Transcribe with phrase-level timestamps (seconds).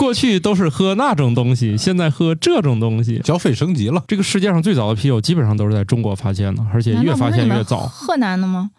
[0.00, 3.20] 过去都是喝那种东西，现在喝这种东西。
[3.22, 4.02] 消费升级了。
[4.08, 7.80] 这个世界上最早的啤酒基本上都是在中国发现的，而且越发现越早。
[7.80, 8.70] 河南的吗？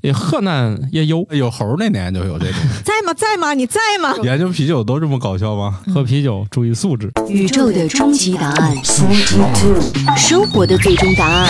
[0.00, 2.54] 也河南也有，有猴那年就有这种。
[2.82, 3.12] 在吗？
[3.12, 3.52] 在吗？
[3.52, 4.14] 你在吗？
[4.22, 5.80] 研究啤酒都这么搞笑吗？
[5.92, 7.12] 喝啤酒注意素质。
[7.28, 8.74] 宇宙的终极答案，
[10.16, 11.46] 生活的最终答案。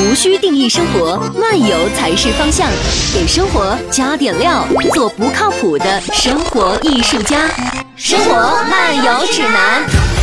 [0.00, 2.66] 无需定义生活，漫游才是方向。
[3.12, 4.64] 给生活加点料，
[4.94, 7.36] 做不靠谱的生活艺术家。
[7.96, 8.34] 生活
[8.70, 10.19] 漫游指南。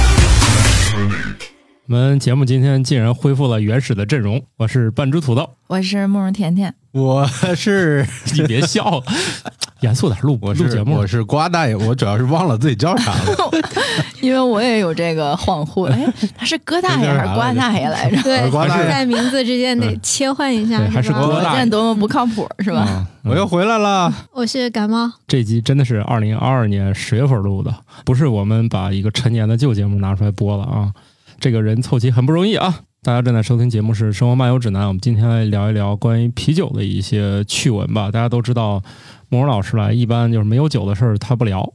[1.90, 8.06] 我们节目今天竟然恢复了原始的阵容，我是半只土豆，我是慕容甜甜，我是
[8.36, 9.02] 你别笑，
[9.80, 10.96] 严肃点录我录节目。
[10.98, 13.52] 我是瓜大爷，我主要是忘了自己叫啥了，
[14.20, 16.06] 因为我也有这个恍惚，哎，
[16.38, 18.22] 他是哥大爷还是瓜大爷来着？
[18.22, 18.90] 对，瓜大爷。
[18.90, 21.60] 在名字之间得切换一下，对还是吧哥大爷。
[21.60, 22.82] 见多么不靠谱，是吧？
[22.82, 24.14] 啊我又回来了。
[24.34, 27.74] 我是感冒，这集真的是二零二二年十月份录的，
[28.06, 30.92] 不是我们把一个陈年的旧节目拿出来播了啊。
[31.40, 32.82] 这个人凑齐很不容易啊！
[33.04, 38.12] 大家正在收听节目是《生活漫游指南》，我们今天来聊一聊关于啤酒的一些趣闻吧。
[38.12, 38.82] 大家都知道，
[39.30, 41.74] 莫荣老师来一般就是没有酒的事儿他不聊，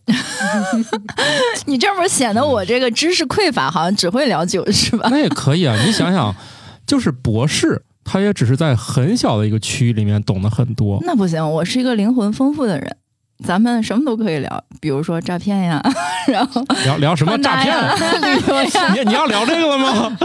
[1.67, 5.09] 你这不是显得我这个知识匮乏，好像只会聊酒是吧？
[5.11, 5.77] 那也可以啊。
[5.87, 6.35] 你想想，
[6.87, 10.99] 就是博士，他也只是在很小的一个区域里面懂得很多。
[11.03, 12.97] 那不行，我是一个灵魂丰富的人，
[13.43, 15.83] 咱们什么都可以聊，比如说诈骗呀，
[16.29, 17.77] 然后聊聊什么诈骗？
[18.23, 18.95] 旅游呀。
[18.95, 20.17] 你你要聊这个了吗？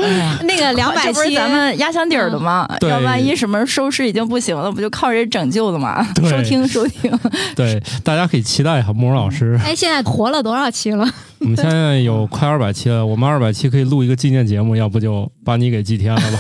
[0.44, 2.68] 那个两百是期，咱们压箱底儿的吗？
[2.82, 6.08] 要万一什么收视已经不行了，不就靠人拯救的吗？
[6.30, 7.12] 收听收听，
[7.56, 9.60] 对，大家可以期待一下莫荣老师。
[9.64, 11.08] 哎，现在活了多少期了？
[11.40, 16.40] 我们现在有快二百期了，我们二百期可以录一个纪念节目，要不就把你给祭天了吧？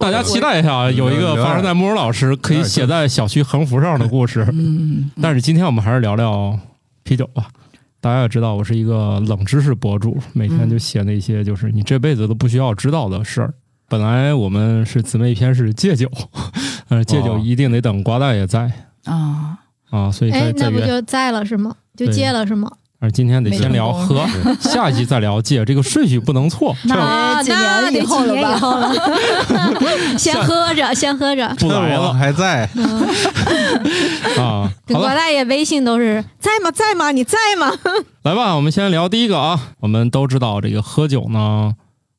[0.00, 4.44] 大家期待一下啊，有一个发生在慕容老师可以写在小区横幅上的故事。
[4.52, 6.58] 嗯，但是今天我们还是聊聊
[7.02, 7.48] 啤酒吧。
[8.00, 13.54] 大家也知道，我是一个冷知识博主，每天就写那些就是你这辈子都不需要知道的事儿。
[13.88, 16.10] 本来我们是姊妹篇是戒酒，
[16.88, 18.70] 呃，戒酒哦一定得等瓜大爷在
[19.04, 19.58] 啊，
[19.90, 21.76] 啊，所以那不就在了是吗？
[21.96, 22.70] 就戒了是吗？
[23.02, 24.24] 而今天得先聊没喝，
[24.60, 26.72] 下一集再聊戒，这个顺序不能错。
[26.84, 28.58] 那几那得年以后了几年以吧？
[28.60, 28.94] 后了，
[30.16, 31.52] 先喝着，先喝着。
[31.58, 32.62] 不来我了还在，
[34.38, 34.38] 啊！
[34.38, 36.70] 好了，跟国大爷微信都是在吗？
[36.70, 37.10] 在吗？
[37.10, 37.72] 你在吗？
[38.22, 39.58] 来吧，我们先聊第一个啊。
[39.80, 41.72] 我们都知道这个喝酒呢，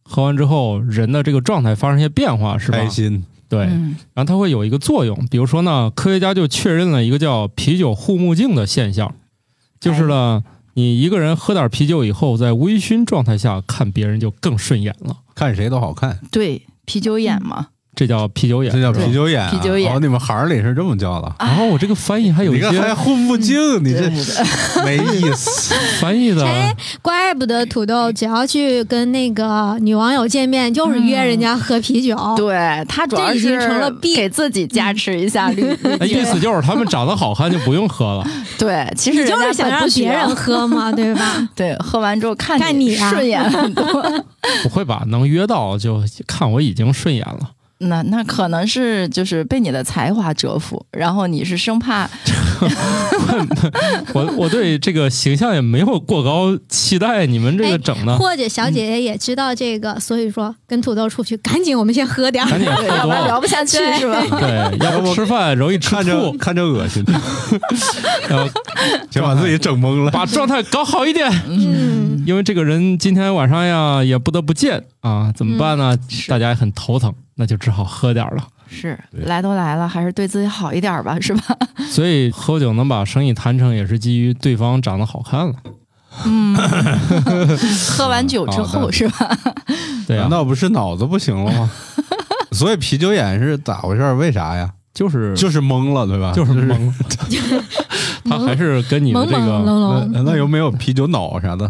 [0.04, 2.78] 喝完之后人的这个状态发生一些变化，是吧？
[2.78, 3.24] 开心。
[3.48, 9.16] 对，嗯然后它会有一个作用，比如说呢，科学家就确认了一个叫啤酒护目镜的现象，
[9.80, 10.44] 就是呢，
[10.76, 18.82] 你一个人喝点啤酒以后，在微醺状态下看别人就更顺眼了，看谁都好看，对，啤酒眼嘛，这叫啤酒眼这。
[18.82, 19.52] 叫啤酒眼啊。
[19.52, 21.32] 啤酒眼哦，你们行里是这么叫的。
[21.40, 24.10] 然后我这个翻译还有一你还些护目镜，你这
[24.84, 25.76] 没意思。
[26.02, 32.18] 翻译的，哎怪不得土豆只要去跟那个女网友见面，就是约人家喝啤酒。
[32.36, 32.56] 对
[32.88, 38.28] 他主要这已经成了必给自己加持一下滤滤哎意思就是他们长得好看就不用喝了。
[38.58, 41.48] 对，其实就是想让别人喝嘛，对吧？
[41.56, 43.86] 对，喝完之后看看你啊顺眼很多。
[44.64, 45.04] 不会吧？
[45.08, 47.52] 能约到就看我已经顺眼了。
[47.80, 52.10] 那那可能是就是被你的才华折服，然后你是生怕
[54.14, 62.50] 我我对这个形象也没有过高期待，你们这个整的，或者小姐姐也知道这个，所以说跟土豆出去，赶紧我们先喝点儿。
[62.50, 63.16] 赶紧喝对，要不多了。
[63.16, 64.22] 然聊不下去对是吧？
[64.40, 67.04] 对，要不吃饭容易吃看着吐，看着恶心，
[68.30, 68.50] 然后
[69.10, 70.12] 先把自己整懵了。
[70.12, 71.30] 把状态搞好一点。
[71.50, 75.98] 嗯，因为这个人今天晚上呀也不得不见啊，怎么办呢？
[76.08, 78.48] 是大家也很头疼，那就只好喝点儿了。
[78.70, 81.58] 是来都来了，还是对自己好一点吧， 是吧？
[81.90, 85.54] 所以喝酒能把生意谈成，也是基于对方长得好看了。
[86.26, 86.56] 嗯，
[87.98, 89.38] 喝完酒之后是吧？
[90.08, 91.70] 对啊呀、难道不是脑子不行了吗？
[92.52, 94.16] 所以啤酒眼是咋回事儿？
[94.16, 94.70] 为啥呀？
[94.94, 96.32] 就是就是懵了，对吧？
[96.34, 96.94] 就是懵，
[98.26, 101.68] 他还是跟你的这个那有没有啤酒脑啥的？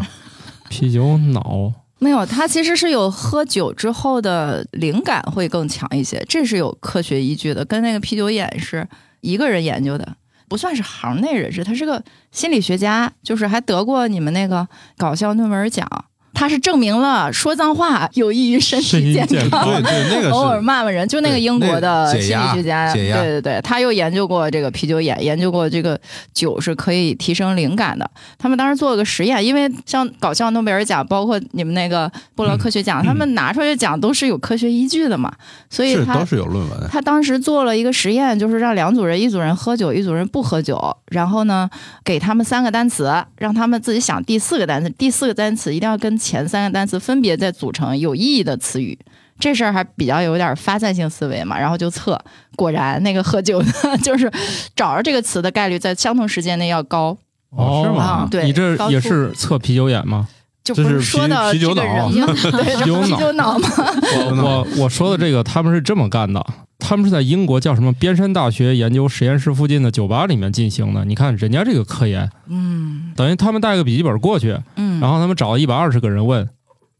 [0.68, 1.72] 啤酒脑
[2.04, 8.86] 没有，他其实是有喝酒之后的灵感会更强一些，这是有科学依据的，跟那个啤酒眼是
[9.22, 10.14] 一个人研究的，
[10.46, 14.68] 不算是行内人士，他是个心理学家，就是还得过你们那个
[14.98, 15.88] 搞笑论文奖。
[16.34, 19.64] 它是证明了说脏话有益于身身体健康。
[19.64, 25.98] 对对，那个 偶尔骂骂人，就那个英国的心理学家，解压对对对，他又研究过这个啤酒眼，研究过这个
[26.32, 28.10] 酒是可以提升灵感的。
[28.38, 35.32] 他们当时做了个实验，因为像搞笑诺贝尔奖，包括你们那个布罗科学奖，他们拿出来的奖都是有科学依据的嘛，
[35.70, 36.88] 所以他是都是有论文。
[36.90, 41.70] 他当时做了一个实验，就是让两组人，一组人喝酒，一组人不喝酒，然后呢，
[42.04, 48.98] 给他们三个单词，让他们自己想第四个单词，第四个单词一定要跟前三个单词分别再组成有意义的词语。
[49.38, 52.18] 这事儿还比较有点发散性思维嘛，然后就测，
[52.54, 54.30] 果然那个喝酒的， 就是
[54.76, 57.18] 找着这个词的概率在相同时间内要高，
[57.50, 60.28] 哦是吗啊对你这也是测啤酒眼吗？
[60.62, 63.68] 就不是说的啤 啤酒脑对，啤酒脑啤酒脑嘛，
[64.16, 66.46] 我我我说的这个，他们是这么干的，
[66.86, 71.02] 他们是在英国叫什么边山大学研究实验室附近的酒吧里面进行的。
[71.06, 76.46] 你看人家这个科研，嗯等于他们带个笔记本过去，嗯，然后他们找了一百二十个人问，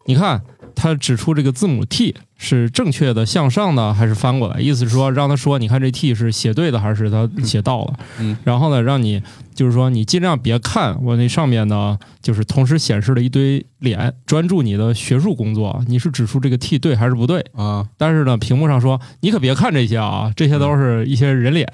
[0.07, 0.41] 你看
[0.75, 4.61] 他指出这个字母 T 是正确的向上的还是翻过来？
[4.61, 7.95] 意思是说让他说，你看这 T 是写对的还是他写倒了？
[8.19, 9.23] 嗯，然后呢，让你
[9.55, 17.45] 就是说你尽量别看我那上面呢，就是同时显示了一堆脸，专注你的学术工作，你是指出这个 T 对还是不对？
[17.55, 21.67] 啊，但是呢，屏幕上说你可别看这些啊，这些都是一些人脸。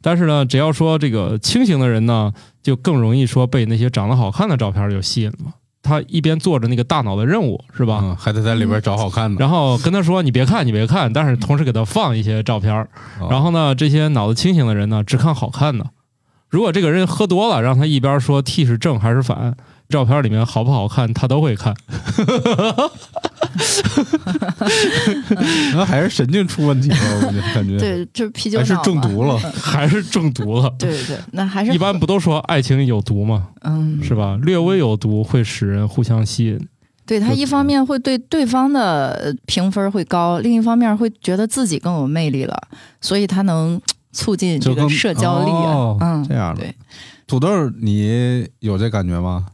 [0.00, 5.54] 但是呢，只要说这个清醒的人呢，就更容易说被那些长得好看的照片就吸引了。
[6.00, 8.00] 他一边做着那个大脑的任务，是吧？
[8.02, 9.38] 嗯，还得在里边找好看的。
[9.38, 12.88] 然后跟他说你别看，你别看，但是同时给他放一些照片
[13.28, 15.84] 然后呢，这些脑子清醒的人呢，只看好看的。
[16.48, 19.56] 如果这个人喝多了，让他一边说 T 是正还是反，
[19.92, 21.72] 照片里面好不好看，他都会看。
[25.74, 26.96] 那还是神经出问题了，
[27.26, 29.36] 我就感觉对，就是啤酒还是中毒了。
[29.54, 30.74] 还是中毒了。
[30.78, 33.48] 对对对，那还是一般不都说爱情有毒吗？
[33.62, 34.38] 嗯，是吧？
[34.42, 36.68] 略微有毒会使人互相吸引。
[37.04, 42.56] 对他一方面会对对方的呃评分会高，另一方面会觉得自己更有魅力了，
[43.00, 43.80] 所以他能
[44.12, 45.74] 促进这个社交力啊。
[45.74, 46.74] 哦嗯，这样的对，
[47.26, 49.46] 土豆，你有这感觉吗？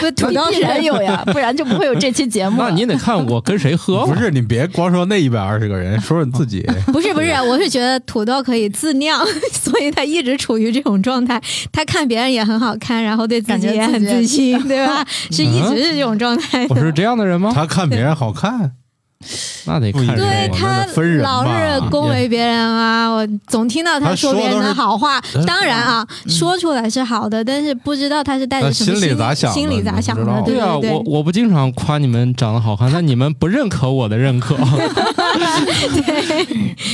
[0.00, 2.56] 不土豆必然有呀，不然就不会有这期节目。
[2.58, 4.06] 那你得看我跟谁喝。
[4.06, 6.64] 不是，你别光说那一百二十个人，说说你自己。
[6.92, 11.40] 不是不是，我是觉得土豆可以自酿， 所以他一直处于这种状态。
[11.72, 15.04] 他看别人也很好看，然后对自己也很自信，对吧？
[15.30, 16.74] 是一直是这种状态的。
[16.74, 17.52] 我是这样的人吗？
[17.54, 18.72] 他看别人好看，
[19.66, 25.20] 那得看对他那分人吧老是恭维别人啊，我总听到他说别人的好话。
[25.46, 30.90] 当然啊，说出来是好的，但是不知道他是带着什么心里咋想的心里咋想的对啊，对。
[30.90, 34.56] 我我不经常夸你们长得好看，但你们不认可我的认可，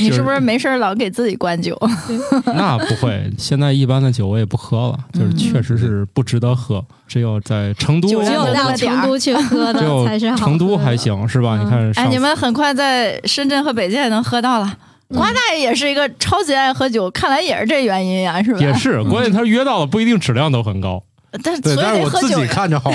[0.00, 1.78] 你是不是没事儿老给自己灌酒？
[2.46, 3.30] 那不会。
[3.38, 6.84] 现在一般的酒我也不喝了，就是确实是不值得喝。
[7.06, 8.22] 只有在成都，只有
[8.52, 10.36] 量到成都 去喝的才是好。
[10.36, 11.58] 成都还行，是吧？
[11.60, 14.76] 嗯你看上哎，你们很快在深圳和北京也能喝到了。
[15.14, 18.58] 瓜大爷也是一个超级爱喝酒，看来也是这原因呀，是吧？
[18.58, 22.90] 也是，关键他约到了不一定质量都很高，对，但所以但是我自己看着好，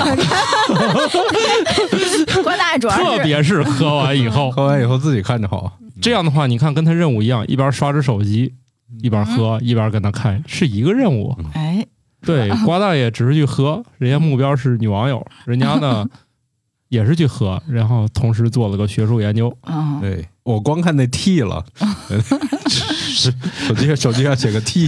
[2.43, 5.77] 瓜大爷主要是特别是喝完以后， 喝完以后自己看着好。
[6.01, 8.53] 这样的话，你看跟他任务一样，一边刷着手机，
[9.01, 11.35] 一边喝，一边跟他看，是一个任务。
[11.53, 11.83] 哎，
[12.23, 16.05] 对， 瓜大爷只是去喝，人家目标是女网友，人家呢
[16.89, 19.51] 也是去喝，然后同时做了个学术研究。
[19.65, 21.65] 嗯，对我光看那 T 了，
[22.69, 23.33] 是
[23.67, 24.87] 手机手机上写个 T，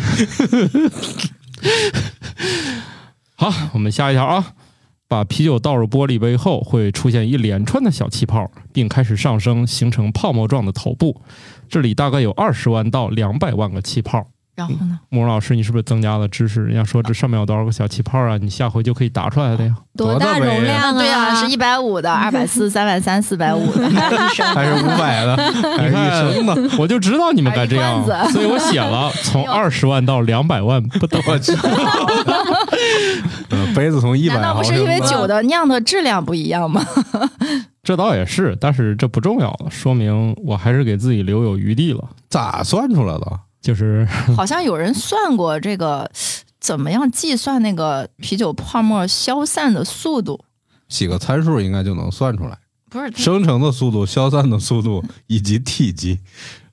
[3.50, 4.46] 好，我们下一条啊，
[5.08, 11.22] 把啤酒倒入玻璃杯后，会出现一连串的小气泡，并开始上升，形成泡沫状的头部。
[11.70, 14.26] 这里大概有二十万到两百万个气泡。
[14.56, 15.00] 然后呢？
[15.08, 16.62] 慕容老师，你是不是增加了知识？
[16.62, 18.38] 人家说这上面有多少个小气泡啊？
[18.38, 19.74] 你下回就可以答出来的呀。
[19.96, 23.88] 多大容量啊对啊，是一百五的、二百四、三百三、四百五的，
[24.54, 25.38] 还是五百的，
[25.78, 26.78] 还是一升的？
[26.78, 31.22] 我就知道你们该这样所以我写了从 二十万到两百万不等。
[31.26, 31.54] 我去，
[33.50, 36.86] 呃杯子从一百难道不是因为酒的酿的质量不一样吗？
[37.84, 42.10] 这倒也是，但是这不重要了，说明我还是给自己留有余地了。
[42.30, 43.40] 咋算出来的？
[43.62, 44.06] 就是
[44.38, 46.10] 好像有人算过这个
[46.60, 50.44] 怎么样计算那个啤酒泡沫消散的速度，
[50.88, 52.58] 几个参数应该就能算出来，
[52.90, 53.12] 不是？
[53.16, 56.20] 生成的速度、消散的速度以及体积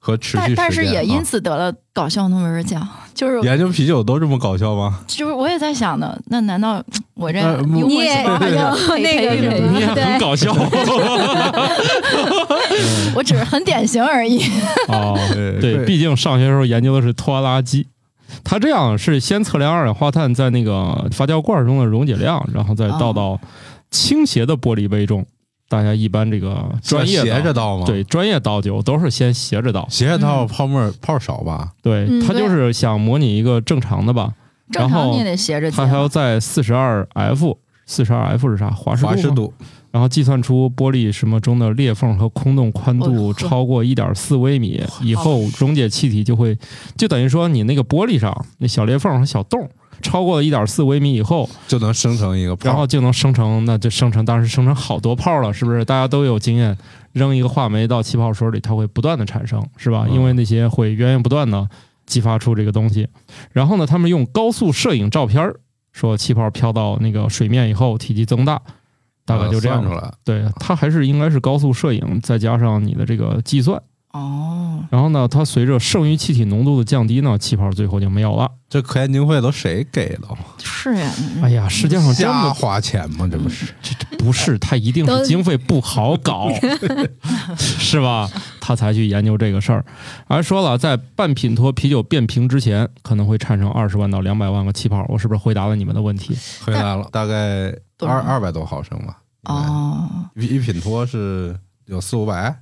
[0.07, 0.55] 和持续时间。
[0.57, 5.01] 但但是也因啊此得了搞笑诺贝尔奖，就是研究啤酒都这么搞笑吗？
[5.09, 6.81] 就是我也在想呢，那难道
[7.15, 9.35] 我这你也 那个
[9.73, 10.53] 你也很搞笑
[13.15, 14.41] 我只是很典型而已。
[14.89, 15.19] 哦。
[15.33, 17.89] 对对，毕竟上学时候研究的是拖拉机，
[18.45, 23.41] 它这样是先测量二氧化碳在那个发酵罐中的溶解量，然后再倒到
[23.91, 25.27] 倾斜的玻璃杯中。
[25.69, 27.85] 大家一般这个专业斜着倒吗？
[27.87, 31.73] 对，专业倒酒都是先斜着倒，斜着倒泡沫泡少吧？
[31.83, 34.33] 对，他就是想模拟一个正常的吧。
[34.71, 35.71] 正常你也得斜着。
[35.71, 38.71] 它还要在四十二 F，四十二 F 是啥？
[38.71, 39.53] 华华氏度。
[39.93, 46.59] 然后计算出玻璃什么中的裂缝和空洞宽度超过一点四微米以后，溶解气体就会，
[46.99, 49.71] 就等于说你那个玻璃上那小裂缝和小洞。
[50.03, 55.85] 超过了一点四微米以后，就能生成一个泡，然后就能生成，那就生成，当时生成好多泡了，是不是？
[55.85, 56.77] 大家都有经验，
[57.13, 60.07] 扔一个话梅到气泡水里，它会不断的产生，是吧？
[60.11, 61.69] 因为那些会源源不断的
[62.05, 63.09] 激发出这个东西。
[63.53, 65.53] 然后呢，他们用高速摄影照片
[65.93, 68.61] 说气泡飘到那个水面以后体积增大，
[69.25, 70.13] 大概就这样出来。
[70.25, 73.83] 对，它还是应该是高速摄影，再加上你的这个计算。
[74.17, 78.51] 哦，然后呢，它随着剩余气体浓度的降低呢，气泡最后就没有了。
[78.69, 80.29] 这科研经费都谁给的？
[80.59, 83.29] 是呀，哎呀，世界上这么花钱吗？
[83.31, 86.49] 这不是，这这不是，他一定是经费不好搞，
[87.57, 88.29] 是吧？
[88.61, 89.85] 他才去研究这个事儿。
[90.27, 95.05] 还说了，在半品脱啤酒变瓶之前，可能会产生二十万到两百万个气泡。
[95.09, 96.37] 我是不是回答了你们的问题？
[96.65, 99.19] 回答了，大概二二百多毫升吧。
[99.45, 102.57] 哦，一一品脱是有四五百。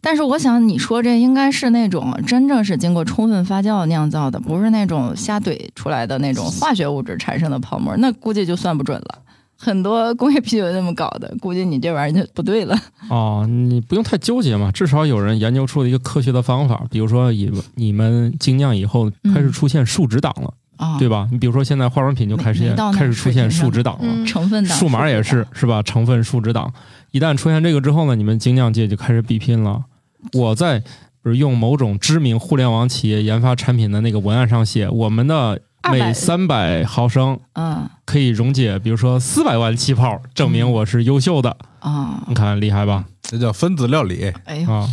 [0.00, 9.18] 但是我想你说这应该是那种真正是经过充分发酵酿造的，不是那种瞎怼出来的那种化学物质产生的泡沫，那估计就算不准了。
[9.58, 12.78] 很多工业啤酒那么搞的，估计你这玩意儿就不对了。
[13.08, 20.52] 哦，你不用太纠结嘛，至少有人研究出了一个科学的方法，比如说以你们精酿以后开始出现树脂档了，
[20.98, 21.28] 对吧？
[21.30, 25.82] 你比如说现在化妆品就开始开始出现数值党了，成分数码也是是吧？
[25.82, 26.72] 成分数值党。
[27.10, 29.84] 一旦出现这个之后呢，你们精酿界就开始比拼了。
[30.32, 30.82] 我在
[31.22, 42.24] 不是用某种知名互联网企业研发产品的那个文案上写，我们的每三百毫升，嗯，可以溶解，比如说四百万气泡，证明我是优秀的啊！
[42.28, 43.04] 你看厉害吧？
[43.28, 44.32] 这叫分子料理。
[44.66, 44.88] 啊，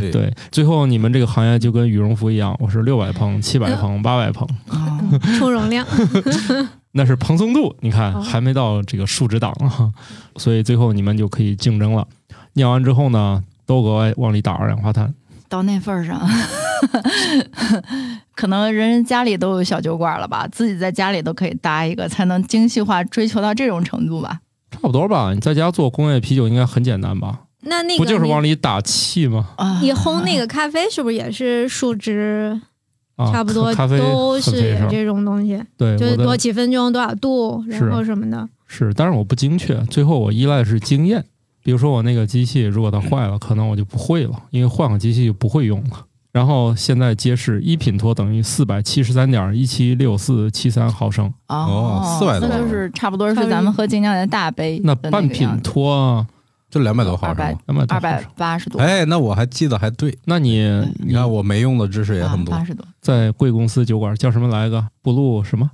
[0.12, 4.46] 对，最后你们这个行业就跟羽绒服一样，我是六百蓬、七百蓬、 八百蓬，
[5.38, 5.86] 充容量。
[6.96, 9.90] 那是蓬松度，你看还没到这个数值档啊，
[10.36, 12.06] 所以最后你们就可以竞争了。
[12.52, 15.12] 酿完之后呢，都额外往里打二氧化碳。
[15.48, 16.20] 到那份儿上，
[18.34, 20.48] 可能人人家里都有小酒馆了吧？
[20.50, 24.40] 自己在家里都可以搭一个，才能精细化追求到这种程度吧？
[24.74, 25.32] 差不多吧。
[25.32, 27.40] 你在家做工业啤酒应该很简单吧？
[27.62, 29.50] 那那个不就是往里打气吗？
[29.80, 32.60] 你烘那个咖啡是不是也是树脂？
[33.16, 34.50] 差不多都是
[34.90, 38.48] 这种东西，对，就是多几分钟多少度，然后什么的。
[38.66, 41.24] 是，但是我不精确，最后我依赖的是经验。
[41.62, 46.04] 比如说我那个机器如果它坏了，可能我就不会了，因为换个机器就不会用了。
[46.34, 54.80] 然后现在揭示一品脱等于四百七十三点一七六四七三毫升哦，四百多，那就是差不多是咱们喝精酿的大杯。
[54.84, 56.26] 那半品脱。
[56.70, 57.36] 就两百多毫升，
[57.66, 58.80] 两百二百八十多。
[58.80, 60.12] 哎，那我还记得还对。
[60.24, 60.66] 那你
[60.98, 62.52] 你看我没用的知识也很多。
[62.52, 64.84] 八十多，在贵公司酒馆叫什么来着？
[65.00, 65.70] 布鲁什么？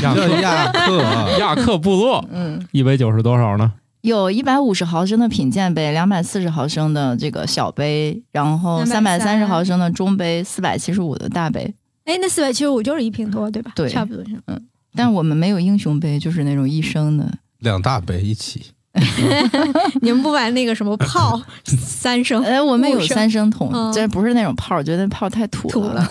[0.00, 2.24] 亚克亚克亚克部落。
[2.32, 3.70] 嗯，一杯酒是多少呢？
[4.02, 11.74] 有一百五十毫升的品鉴杯，两百四十毫升的这个小杯，然后三百三十毫升的中杯，四百七十五的大杯。
[12.04, 13.72] 哎，那四百七十五就是一瓶多，对吧？
[13.74, 14.30] 对，差不多是。
[14.46, 14.60] 嗯，
[14.94, 17.30] 但我们没有英雄杯，就是那种一升的。
[17.58, 18.72] 两大杯一起。
[20.02, 22.42] 你们不玩那个什么泡 三升？
[22.42, 26.02] 哎，我们有三升桶，这不是那种泡，觉得泡太土了。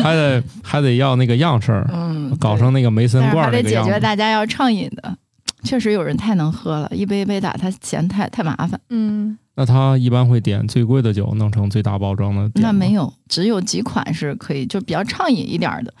[0.00, 3.84] 还得还得要那个样式儿，嗯，搞成那个梅森罐那个样。
[3.84, 5.18] 得解决大家要畅饮的，
[5.66, 8.80] 确实有人太能喝了，一杯一杯打，他嫌太太麻烦。
[8.90, 12.50] 嗯，那他一般会点最贵的酒，弄成最大包装的。
[12.54, 15.92] 那没有，只有几款是可以，就比较畅饮一点的。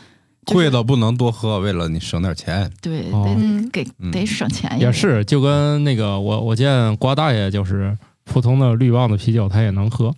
[0.46, 2.70] 贵的不能多喝，为了你省点钱。
[2.80, 4.78] 对，得给得省钱。
[4.78, 10.14] 也是，就跟那个我我见瓜大爷就是普通的绿棒子啤酒他也能喝，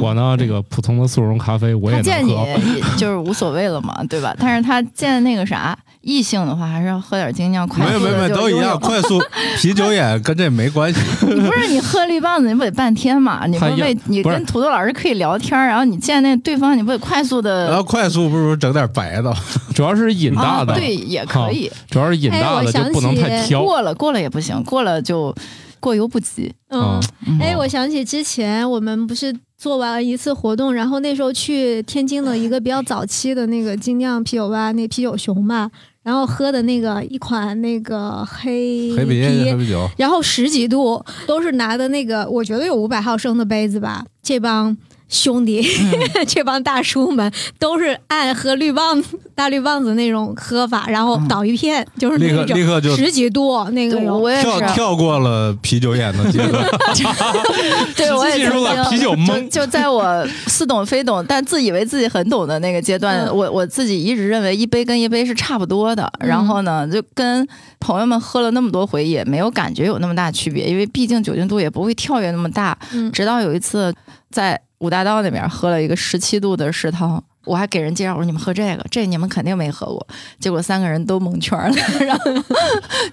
[0.00, 2.10] 我呢这个普通的速溶咖啡我也能喝。
[2.10, 4.34] 见你就是无所谓了嘛，对吧？
[4.38, 5.76] 但是他见那个啥。
[6.02, 7.98] 异性的话还是要喝点精酿，快速。
[7.98, 9.20] 没有没有都一样，快速
[9.58, 11.00] 啤酒眼跟这没关系。
[11.26, 13.44] 你不是你喝绿棒子，你不得半天嘛？
[13.48, 17.66] 你不为你跟土豆老师可以聊天，然后你见那对方，你不得快速的？
[17.66, 19.34] 然后快速不如整点白的，
[19.74, 21.68] 主要是饮大的，对也可以。
[21.90, 25.34] 主要是饮大的就不能太挑，过了过了也不行，过了就
[25.80, 26.52] 过犹不及。
[26.70, 27.00] 嗯，
[27.40, 35.70] 哎，我想起之前我们不是做完了一次活动，然后那时候去天津的一个比较早期的那个精酿啤酒吧，那啤酒熊嘛。
[36.02, 44.06] 然后喝的那个一款那个黑黑啤黑啤酒，然后十几度都是拿的那个，我觉得有五百毫升的杯子吧。
[44.22, 44.76] 这帮
[45.08, 56.64] 兄弟，嗯 这帮大叔们都是按喝绿棒子、大绿棒子那种喝法，然后倒一片，就是那种立刻就十几度那个我也是，跳过了啤酒眼的阶段
[57.96, 66.04] 对，我也进入了啤酒懵就就在我似懂非懂，但自以为自己很懂的那个阶段，嗯我我自己一直认为一杯跟一杯是差不多的。
[66.20, 67.46] 嗯然后呢，就跟
[67.78, 72.76] 朋友们喝了那么多回，也没有感觉有那么大区别，因为毕竟酒精度也不会跳跃那么大。
[72.92, 73.94] 嗯直到有一次
[74.30, 77.22] 在五大道那边喝了一个十七度的石涛。
[77.44, 80.04] 我还给人介绍，我说你们喝这个，这你们肯定没喝过。
[80.40, 82.24] 结果三个人都蒙圈了， 然后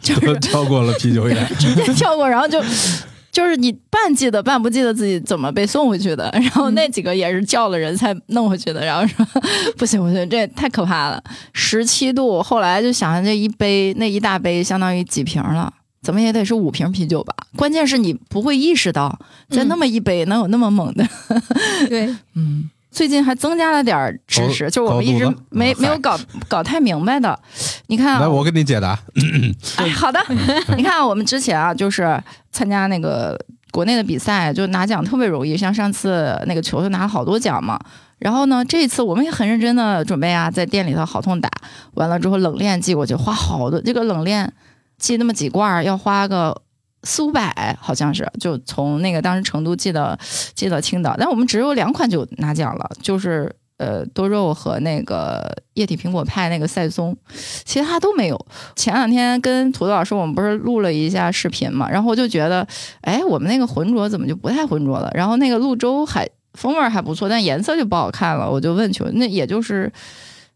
[0.01, 1.47] 就是跳过了啤酒眼。
[1.59, 2.59] 直 接跳过，然后就
[3.31, 9.23] 就是你半记得半不记得自己怎么被送回去的， 然后那几个也是叫了人才弄回去的，然后说
[9.77, 15.71] 不行不行，这也太可怕了，十七度，后来就想想这一杯那一大杯相当于几瓶了。
[16.03, 17.33] 怎么也得是五瓶啤酒吧？
[17.55, 19.17] 关键是你不会意识到，
[19.49, 21.07] 在那么一杯能有那么猛的。
[21.87, 27.39] 对， 嗯，最近还增加了点儿知识，就是我们一直没没有搞搞太明白的。
[27.87, 28.99] 你看啊，来，我给你解答。
[29.77, 30.19] 哎，好的，
[30.75, 33.39] 你看我们之前啊，就是参加那个
[33.71, 37.79] 国内的比赛，就拿奖特别容易，像上次那个球就拿了好多奖嘛。
[38.19, 41.49] 然后呢，这一次我们也很认真的准备啊，在店里头好痛打，
[41.95, 44.51] 完了之后冷链寄过去，花好多，这个冷链
[44.97, 46.61] 寄那么几罐儿要花个。
[47.05, 50.17] 四五百好像是，就从那个当时成都寄到
[50.55, 57.13] 寄到青岛，但我们只有两款酒拿奖了，就是呃多肉和那个液体苹果派那个赛松，
[57.65, 58.45] 其他都没有。
[58.77, 62.65] 前两天跟土豆老师我们不是录了一下视频嘛，然后我就觉得，
[63.01, 65.11] 哎，我们那个浑浊怎么就不太浑浊了？
[65.13, 68.49] 然后那个泸州还风味儿还不错，但颜色就不好看了。
[68.49, 69.91] 我就问球，那也就是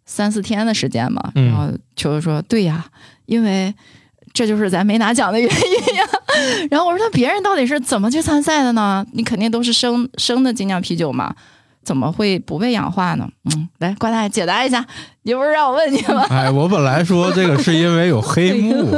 [0.06, 1.30] 三四天的时间嘛。
[1.36, 1.68] 嗯然后
[1.98, 2.86] 球球说，对呀，
[3.26, 3.76] 因为。
[4.38, 6.08] 这就是咱没拿奖的原因呀。
[6.70, 9.04] 然后我说，那别人到底是怎么去参赛的呢？
[9.14, 11.34] 你肯定都是生生的精酿啤酒嘛，
[11.84, 13.28] 怎么会不被氧化呢？
[13.56, 14.86] 嗯，来，瓜大爷解答一下。
[15.24, 16.26] 你不是让我问你吗？
[16.30, 18.98] 哎，我本来说这个是因为有黑幕，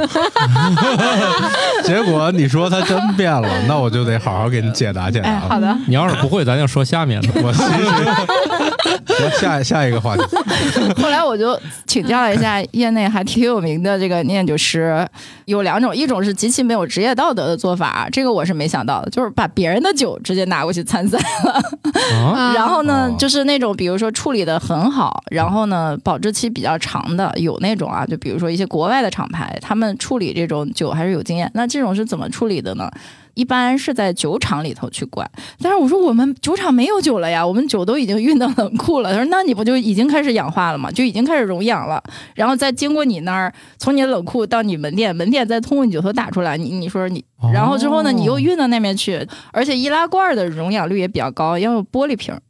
[1.83, 5.49] 结果你说他真变了，那我就得好好给你解答解哎，答了。
[5.49, 5.75] 好的。
[5.87, 7.29] 你要是不会，咱就说下面的。
[7.41, 10.23] 我其实说下下一个话题，
[11.01, 15.03] 后来我就请教了一下业内还挺有名的这个酿酒师，
[15.45, 21.17] 有两种，一种是极其没有职业道德的做法，这个我是没想到的，就是把别人的酒直接拿过去参赛。
[21.43, 21.53] 了，
[22.13, 31.49] 啊然后呢哦，就是那种比如说处理的很好，然后呢保质期比较长的，有那种啊，就比如说一些国外的厂牌，他们处理这种酒还是有经验。
[31.53, 32.89] 那这种是怎么处理的呢？
[33.35, 35.29] 一般是在酒厂里头去灌，
[35.61, 39.11] 但是我说我们酒厂没有酒了呀，我们酒都已经运到冷库了。
[39.13, 40.91] 他说那你不就已经开始氧化了吗？
[40.91, 42.03] 就已经开始溶氧了，
[42.35, 47.23] 然后再经过你那儿，从你的冷库到你门店，门店再通过你酒头打出来，你你说你，
[47.53, 52.41] 然后之后呢，你又运到那边去，而且易拉罐的溶氧率也比较高，要有玻璃瓶儿。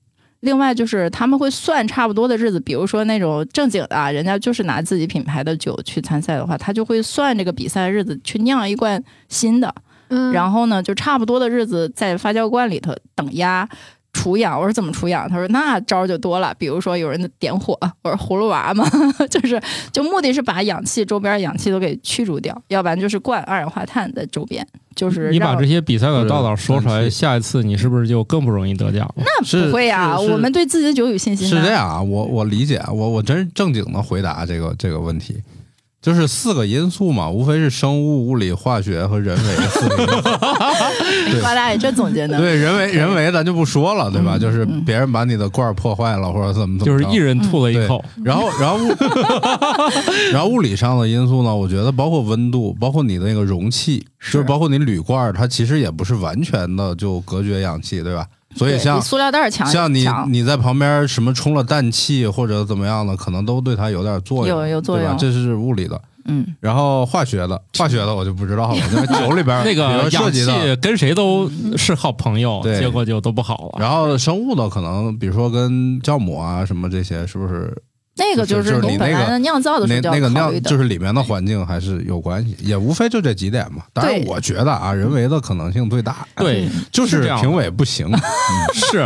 [0.41, 9.73] 另外就是他们会算差不多的日子，比如说那种正经的啊，人家就是拿自己品牌的酒去参赛的话，他就会算这个比赛日子去酿一罐新的，
[10.09, 13.67] 嗯，然后呢，就差不多的日子在发酵罐里头等压。
[14.11, 15.29] 除氧，我说怎么除氧？
[15.29, 18.83] 他说那招儿就多了，比如说有人点火，我说葫芦娃嘛，
[19.29, 19.61] 就是
[19.93, 24.67] 就目的是把氧气周边氧气都给驱逐掉，要不然就是灌二氧化碳在周边，
[24.99, 29.23] 就是你把这些比赛的道道说出来，下一次你是不是就更不容易得奖了？
[29.23, 31.49] 那不会呀、是是我们对自己的酒有信心、啊。
[31.49, 35.41] 是这样啊，我我理解啊，我我真正经的回答这个这个问题，
[36.01, 40.21] 就是四个因素嘛，无非是生物、物理、化学和人为四个因素。
[41.31, 44.37] 对瓜大爷这总结的，对，人为人为咱就不说了，对吧？
[44.37, 48.89] 嗯就是嗯别人把你的罐儿破坏了，或者怎么怎么着，就是一人吐了一口，然后，然后物，
[50.31, 51.53] 然后物理上的因素呢？
[51.53, 58.25] 我觉得包括温度，包括你的那个容器，就是包括你铝罐儿，它其实也不是完全的就隔绝氧气，对吧？
[58.55, 66.01] 所以像塑料袋儿强，像你你在旁边什么充了氮气或者怎么样的，可能都对它有点作用，有有作用对吧这是物理的。
[66.25, 70.75] 嗯，然后化学的，化学的我就不知道了，因为酒里边儿 那个比如涉氧气。
[70.79, 73.79] 跟谁都是好朋友，对结果就都不好了。
[73.79, 77.75] 然后生物的可能，比如说跟酵母啊什么这些，是不是
[78.19, 83.83] 那个就是就是你本你那个来的酿造的时那那个酿就是里面的环境还是有关系，也无非就这几点嘛。
[83.93, 86.27] 当然，我觉得啊，人为的可能性最大。
[86.35, 88.07] 对，就是评委不行。
[88.13, 88.19] 嗯
[88.73, 88.99] 是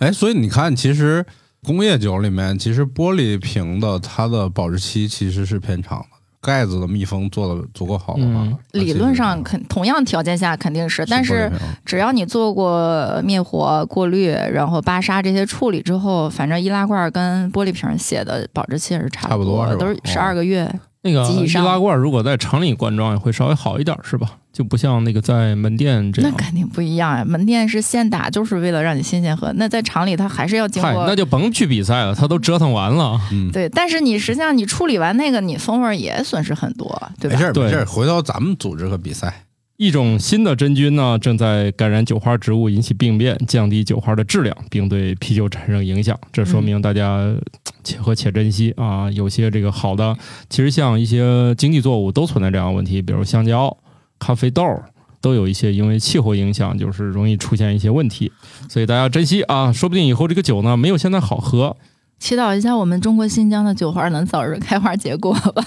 [0.00, 1.24] 哎，所以你看，其实
[1.64, 6.15] 工业酒里面，其实玻璃瓶的它的保质期其实是偏长的。
[6.46, 11.50] 盖子的密封做的足够好的话，理论上肯同样条件下肯定是，但是
[11.84, 20.72] 只要你做过灭火、过滤，然后巴沙这些处理之后，反正易拉罐跟玻璃瓶写的保质期是差差不多都是哦十二个月。
[21.02, 24.38] 那个易及以上拉罐，如果在厂里灌装也会稍微好一点，是吧？
[24.56, 26.30] 就不像那个在门店这样。
[26.30, 27.22] 那肯定不一样呀。
[27.22, 29.52] 门店是现打，就是为了让你新鲜喝。
[29.56, 33.20] 那在厂里，他还是要经，过那就甭去比赛了，他都折腾完了。
[33.32, 33.68] 嗯，对。
[33.68, 36.86] 但是你实际上你处理完那个，你风味儿也损失很多，
[37.20, 37.44] 对吧没？
[37.44, 39.42] 事没事儿，回头咱们组织个比赛。
[39.76, 46.18] 一种新的真菌呢，正在感染酒花植物，引起病变，降低酒花的质量，并对啤酒产生影响。
[46.32, 47.38] 这说明大家呃
[47.84, 49.10] 且喝且珍惜啊！
[49.10, 50.16] 有些这个好的，
[50.48, 53.76] 其实像一些经济作物都存在这样的问题，比如香蕉、
[54.18, 54.82] 咖啡豆。
[55.18, 58.30] 都有一些因为气候影响，就是容易出现一些问题，
[58.68, 59.72] 所以大家珍惜啊！
[59.72, 61.76] 说不定以后这个酒呢，没有现在好喝。
[62.20, 65.64] 祈祷一下我们中国新疆的酒花能早日开花结果吧。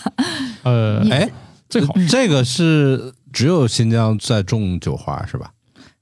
[0.63, 1.29] 呃，你哎，
[1.67, 5.51] 最好这个是只有新疆在种酒花是吧？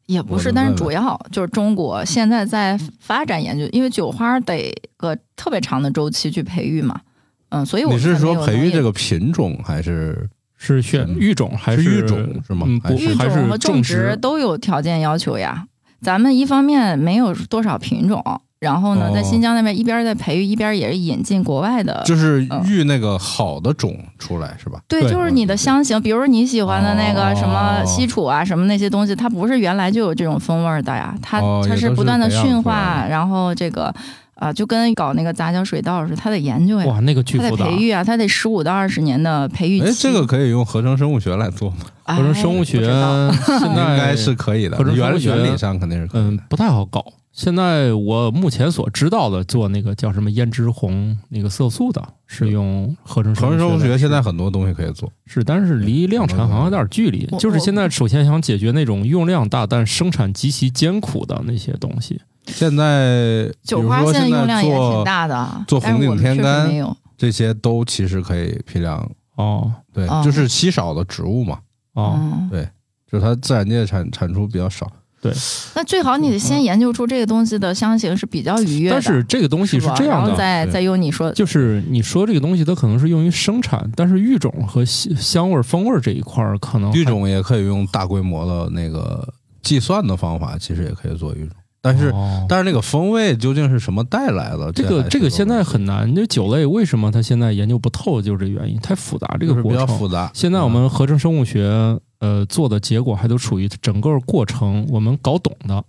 [0.05, 7.01] 也不是，但是主要就是中国现在在发展研究，因为酒花得个特别长的周期去培育嘛。
[7.49, 15.65] 嗯，所以我你是说培育这个个品种还是是选嗯育种还是育种是吗育种和种种植都有条件要求呀。
[16.02, 18.24] 咱们一方面没有多少品种，
[18.60, 22.04] 然后呢，哦在新疆那边一边在培育，一边也是引进国外的。
[22.06, 24.80] 就是嗯育那个好的种出来是吧？
[24.88, 33.93] 对，就是你的香型，比如说你喜欢的那个什么哦西楚啊，什么那些东西，它不是原来就有这种风味的呀，它、它是是不断的驯化，然后这个
[34.38, 37.65] 啊、就跟搞那个杂交水稻似的，它得研究呀，哇，那个巨它得复杂。
[37.65, 39.86] 培育啊，它得十五到二十年的培育期。
[39.88, 41.78] 哎，这个可以用合成生物学来做吗？
[42.04, 46.30] 哎合成生物学不知道现 在应该是可以的合，成生物原学原理上肯定是可以的。
[46.30, 47.04] 嗯不太好搞。
[47.34, 57.28] 现在我目前所知道的做那个叫什么胭脂红那个色素的，是用合成合成生物学来现在很多东西可以做，是，但是离量产好像有点距离。
[57.32, 62.19] 我就是现在首先想解决那种用量大但生产极其艰苦的那些东西。
[62.47, 66.69] 现在比酒花如说现在用量也挺大的，做红顶天干。
[67.17, 69.71] 这些都其实可以批量，哦。
[69.91, 70.21] 对，哦。
[70.23, 71.60] 就是稀少的植物嘛，
[71.93, 72.69] 哦，嗯对，
[73.12, 74.88] 就是它自然界产产出比较少。
[75.19, 75.33] 对。
[75.73, 89.27] 那最好你得先研究出这个东西的香型是比较愉悦的，但是这个东西是这样的，对再再用你说就是你说这个东西它可能是用于生产，但是育种和香香味儿、风味儿这一块儿可能育种也可以用大规模的那个
[89.63, 91.55] 计算的方法，其实也可以做育种，
[91.88, 94.71] 但是、哦但是那个风味究竟是什么带来的？
[94.71, 99.69] 这个这个现在很难，就酒类为什么它现在研究不透，就是这原因，太复杂这就是比。
[99.73, 100.32] 较复杂。
[100.34, 105.84] 现在我们合成生物学呃做的结果还都处于整个过程我们搞懂的，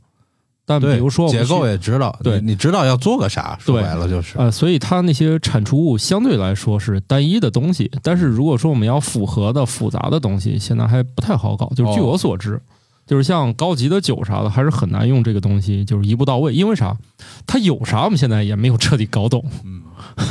[0.67, 4.37] 但比如说结构也知道，对你你知道要做个啥，说对白了就是。
[4.37, 11.73] 呃，所以它那些产出物相对来说是单一的东西，但是如果说我们要复合的复杂的东西，现在还不太好搞。
[11.75, 12.61] 就是据哦我所知，
[13.09, 16.53] 就是像高级的酒啥的，还是很难用这个东西，就是一步到位。
[16.55, 16.97] 因为啥？
[17.47, 19.43] 它有啥我们现在也没有彻底搞懂。
[19.65, 19.83] 嗯，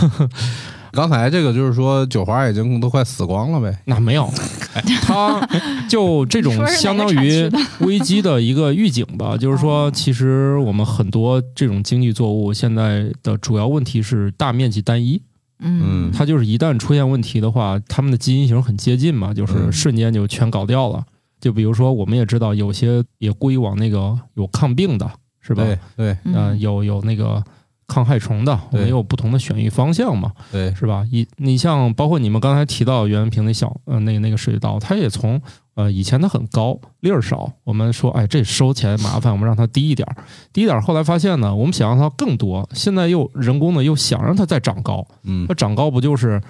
[0.94, 3.78] 刚才这个就是说酒花已经都快死光了呗。
[3.86, 4.32] 那没有，
[5.02, 5.46] 它
[5.90, 7.50] 就这种相当于
[7.82, 9.36] 危机的一个预警吧。
[9.36, 15.22] 就是说，哦其实我们很多这种经济作物现在的主要问题是大面积单一。
[15.60, 21.04] 嗯嗯它就是一旦出现问题的话，它们的基因型很接近嘛，就是嗯瞬间就全搞掉了。
[21.40, 25.64] 就比如说，我们也知道有些也故意往那个有抗病的，是吧？
[25.64, 27.44] 对对呃，嗯有有那个
[27.88, 31.06] 抗害虫的，我们有不同的选育方向嘛，对，是吧？
[31.12, 35.42] 你你像包括你们刚才提到袁平那小呃那个那个水稻，它也从
[35.76, 40.16] 呃以前它很高粒儿少，我们说哎这收起来麻烦，我们让它低一点儿，
[40.52, 40.82] 低一点儿。
[40.82, 46.42] 后来发现呢，我们想让它更多，现在又人工的又想让它再长高，嗯它长高不就是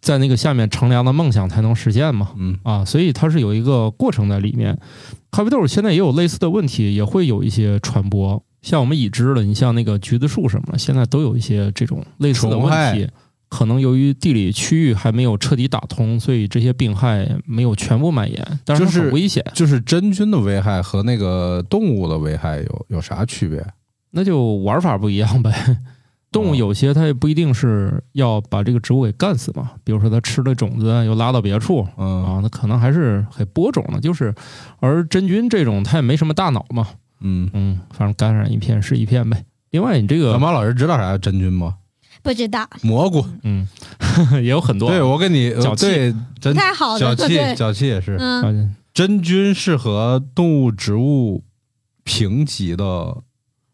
[0.00, 2.30] 在那个下面乘凉的梦想才能实现嘛？
[2.36, 4.78] 嗯啊，所以它是有一个过程在里面。
[5.32, 8.40] 咖啡豆现在也有类似的问题，也会有一些传播。
[8.64, 13.06] 像我们已知的，你像那个橘子树什么的，现在都有一些这种类似的问题。
[13.50, 19.44] 可能由于地理区域还没有彻底打通，所以这些病害没有全部蔓延，但是就是很危险。
[19.54, 23.64] 就是真菌的危害和那个动物的危害有有啥区别？
[24.10, 25.52] 那就玩法不一样呗。
[26.32, 34.34] 动物哦有些它也不一定是要把这个植物给干死嘛，比如说它吃了种子又拉到别处，嗯啊，那可能还是给播种了，就是，
[34.80, 36.88] 而真菌这种它也没什么大脑嘛，
[37.24, 39.44] 嗯，嗯，反正感染一片是一片呗。
[39.70, 41.76] 另外，你这个小马老师知道啥叫真菌吗？
[42.22, 43.66] 不知道，蘑菇，嗯，
[44.42, 45.86] 也有很多对我跟你脚气。
[45.86, 48.16] 对真太好脚气脚气也是。
[48.18, 51.42] 嗯，啊真菌是和动物植物
[52.04, 53.22] 平级的，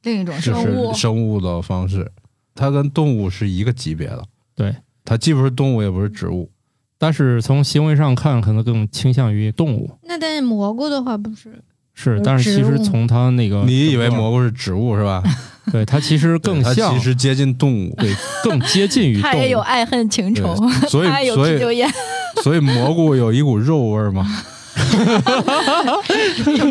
[0.03, 0.95] 另一种就生物。
[0.95, 2.11] 是生物的方式，
[2.55, 4.25] 它跟动物是一个级别的。
[4.57, 6.51] 对，它既不是动物，也不是植物。
[6.97, 9.91] 但是从行为上看，可能更倾向于动物。
[10.05, 11.63] 那但是蘑菇的话不是，
[12.03, 15.23] 是，但是其实从它那个，你以为蘑菇是植物是吧？
[15.71, 17.95] 对它其实更它像其，实接近动物。
[17.99, 19.69] 对，更接近于它也有动物。
[19.69, 20.57] 爱恨情仇，
[20.89, 21.85] 所以它也有所以。
[22.43, 24.27] 所以蘑菇有一股肉味儿吗？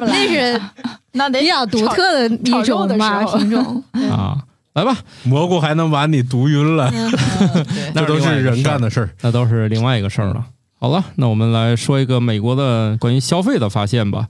[0.01, 0.59] 那是
[1.11, 3.83] 那得比较独特的一种吧候品种。
[4.09, 4.37] 啊，
[4.73, 9.09] 来吧，蘑菇还能把你毒晕了，对这都是人干的事儿。
[9.21, 10.45] 那都是另外一个事儿了。
[10.79, 14.27] 好了，那我们来说一个美国的关于消费的发现吧。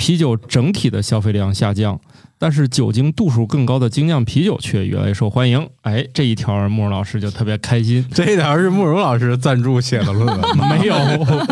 [0.00, 2.00] 啤酒整体的消费量下降，
[2.38, 5.68] 但是酒精度数更高的精酿啤酒却越来越受欢迎。
[5.82, 8.02] 哎，这一条慕容老师就特别开心。
[8.10, 10.40] 这一条是慕容老师赞助写的论文？
[10.70, 10.94] 没有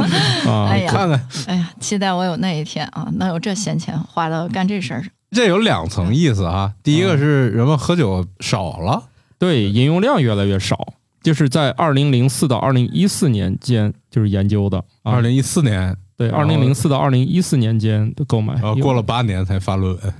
[0.50, 5.10] 啊哎，呀看看，哎呀，期待我有那一天啊，能有这闲钱花到干这事儿上。
[5.30, 6.72] 这有两层意思啊。
[6.82, 9.02] 第一个是人们喝酒少了，
[9.38, 14.78] 对，饮用量越来越少，就是在二零零四到二零一四年间就是研究的。
[15.02, 20.14] 啊二零一四年，对，二零零四到二零一四年间的购买然后，过了八年才发论文。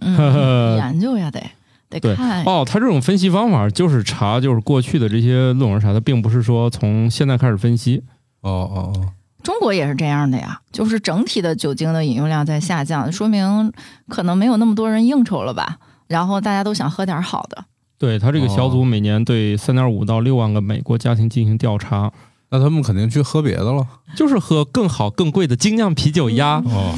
[0.00, 1.40] 嗯， 研究呀得
[1.88, 2.44] 得对看。
[2.44, 8.02] 哦，他这种分析方法就是查，就是过去的这些论文啥的，并不是说从现在开始分析。
[8.40, 9.12] 哦哦哦，
[9.44, 13.72] 中国也是这样的呀，就是整体的酒精的饮用量在下降，说明
[14.08, 15.78] 可能没有那么多人应酬了吧。
[16.08, 17.64] 然后大家都想喝点好的，
[17.96, 22.12] 对他这个小组哦每年对三点五到六万个美国家庭进行调查，
[22.56, 23.84] 那他们肯定去喝别的了。
[24.14, 26.62] 就是喝更好、更贵的精酿啤酒呀。
[26.66, 26.94] 哦，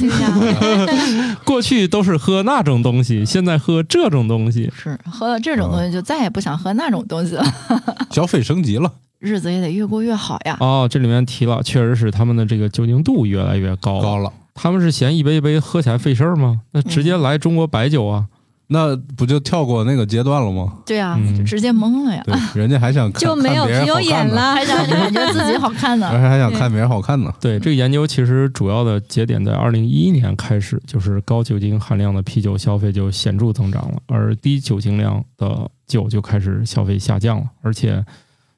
[1.43, 4.71] 过去都是喝那种东西，现在喝这种东西。
[4.75, 7.43] 是喝了这种东西就再也不想喝那种东西了，
[8.11, 10.55] 消费升级了，日子也得越过越好呀。
[10.59, 13.99] 哦，这里面提了，确实是他们的这个酒精度越来越高。
[13.99, 14.31] 高了。
[14.53, 16.61] 他们是嫌一杯一杯喝起来费事儿吗？
[16.71, 18.25] 那直接来中国白酒啊！
[18.69, 20.79] 那不就跳过那个阶段了吗？
[20.85, 24.65] 对啊，嗯就直接懵了呀，对，人家还想看 就没有看别人啤酒好看呢，眼了还。
[24.65, 26.09] 想感觉自己好看呢。
[26.11, 27.33] 而 且还想看别人好看呢。
[27.39, 38.03] 对这个研究，其实主要的节点在二零一一年开始，就是高酒精含量的啤酒消费就显著增长了，而低酒精量的酒就开始消费下降了，而且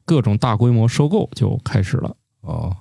[0.06, 2.16] 各种大规模收购就开始了。
[2.42, 2.76] 哦，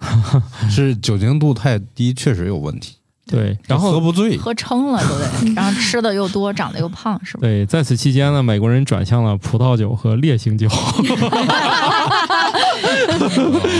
[0.70, 2.96] 是酒精度太低，确实有问题。
[3.30, 7.40] 对，然后喝不醉，喝撑了都得，然后吃的又多，长得又胖，是吧？
[7.42, 10.68] 对，在此期间呢，美国人转向了葡萄酒和烈性酒。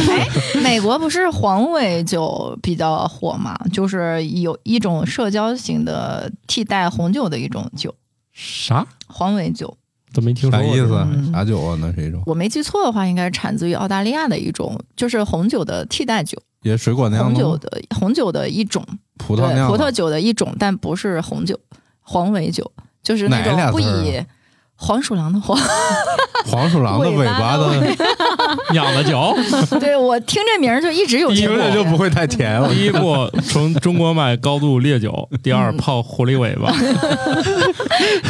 [0.09, 0.29] 哎，
[0.63, 3.59] 美国不是黄尾酒比较火嘛？
[3.73, 7.95] 就是有一种社交型的替代红酒的一种酒，
[8.33, 8.87] 啥？
[9.07, 9.77] 黄尾酒。
[10.13, 10.69] 都没听说过。
[10.69, 11.31] 啥意思嗯？
[11.33, 11.79] 啥酒啊？
[11.81, 18.85] 那是一种我没记错的话，应该是产自于澳大利亚的一种，就是红酒的替代酒，也水果酿红的吗酒的红酒的一种，
[19.19, 21.59] 葡萄葡萄酒的一种，但不是红酒，
[22.01, 22.71] 黄尾酒
[23.03, 24.23] 就是那哪种不以
[24.75, 25.59] 黄鼠狼的黄。
[26.47, 27.69] 黄鼠狼的尾巴的，
[28.75, 29.35] 养的酒，
[29.81, 32.61] 对我听这名儿就一直有这听个着就不会太甜。
[32.61, 36.73] 我 第一步从中国买高度烈酒，第二嗯泡狐狸尾巴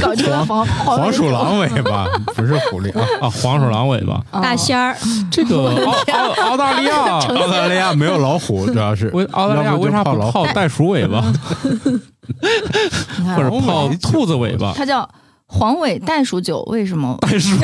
[0.00, 3.06] 搞这个黄黄鼠狼尾巴不是狐狸啊！
[3.22, 4.22] 啊，黄鼠狼尾巴。
[4.30, 4.96] 啊大仙儿，
[5.30, 11.22] 这个澳澳澳大利亚，澳大利亚没有老虎，主要是为澳大利亚为啥不泡老虎泡袋鼠尾巴，
[13.36, 14.72] 或者泡兔子尾巴？
[14.76, 15.08] 它叫
[15.52, 17.18] 黄尾袋鼠酒，为什么？
[17.22, 17.56] 袋鼠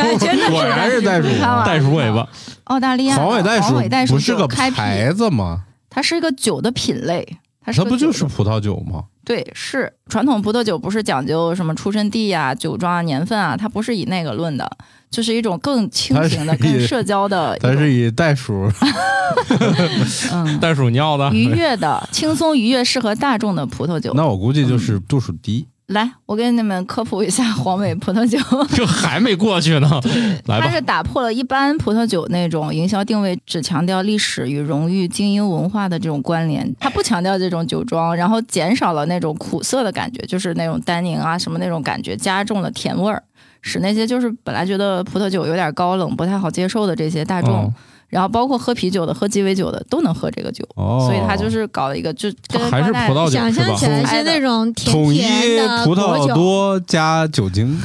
[0.51, 1.29] 果然是袋鼠
[1.64, 2.29] 袋鼠尾巴，
[2.64, 5.62] 澳大利亚黄尾袋鼠黄尾袋鼠不是个开牌，子吗？
[5.88, 9.05] 它是一个酒的品类，它是它不就是葡萄酒吗？
[9.25, 14.68] 对，是传统葡萄酒不是讲究什么出生地呀、酒庄啊、年份啊，它不是以那个论的，
[15.09, 18.68] 就是一种更轻型的、更社交的， 它是以袋鼠
[20.33, 21.31] 嗯袋鼠尿的。
[21.33, 24.12] 愉悦的、轻松愉悦、适合大众的葡萄酒。
[24.18, 25.66] 那我估计就是度数低。
[25.88, 28.38] 来，我给你们科普一下 黄尾葡萄酒。
[28.75, 29.88] 这还没过去呢，
[30.46, 30.66] 来吧。
[30.66, 43.22] 它是打破了一般葡萄酒那种营销定位只强调历史与荣誉、精英文化的这种关联，它不强调这种酒庄，然后减少了那种苦涩的感觉，就是那种单宁啊什么那种感觉，加重了甜味儿，
[43.62, 47.72] 使那些就是本来觉得葡萄酒有点高冷、不太好接受的这些大众，哦
[48.09, 57.77] 然后包括喝啤酒的、喝鸡尾酒的都能喝这个酒，哦，所以他就是搞了一个就跟还是葡萄酒想象起来是那种甜统一甜的葡萄多加酒精，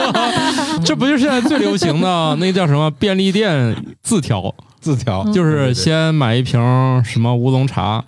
[0.84, 4.54] 这不就是现在最流行的 那叫什么便利店自调？
[4.80, 6.60] 自调嗯就是先买一瓶
[7.04, 8.04] 什么乌龙茶，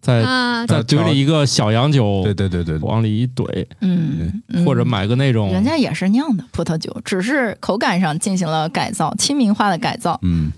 [0.00, 10.18] 再啊，再堆了一个小洋酒对，对对对对，往里一怼，嗯，嗯或者买个那种人家也是酿的葡萄酒，只是口感上进行了改造，亲民化的改造。
[10.22, 10.50] 嗯，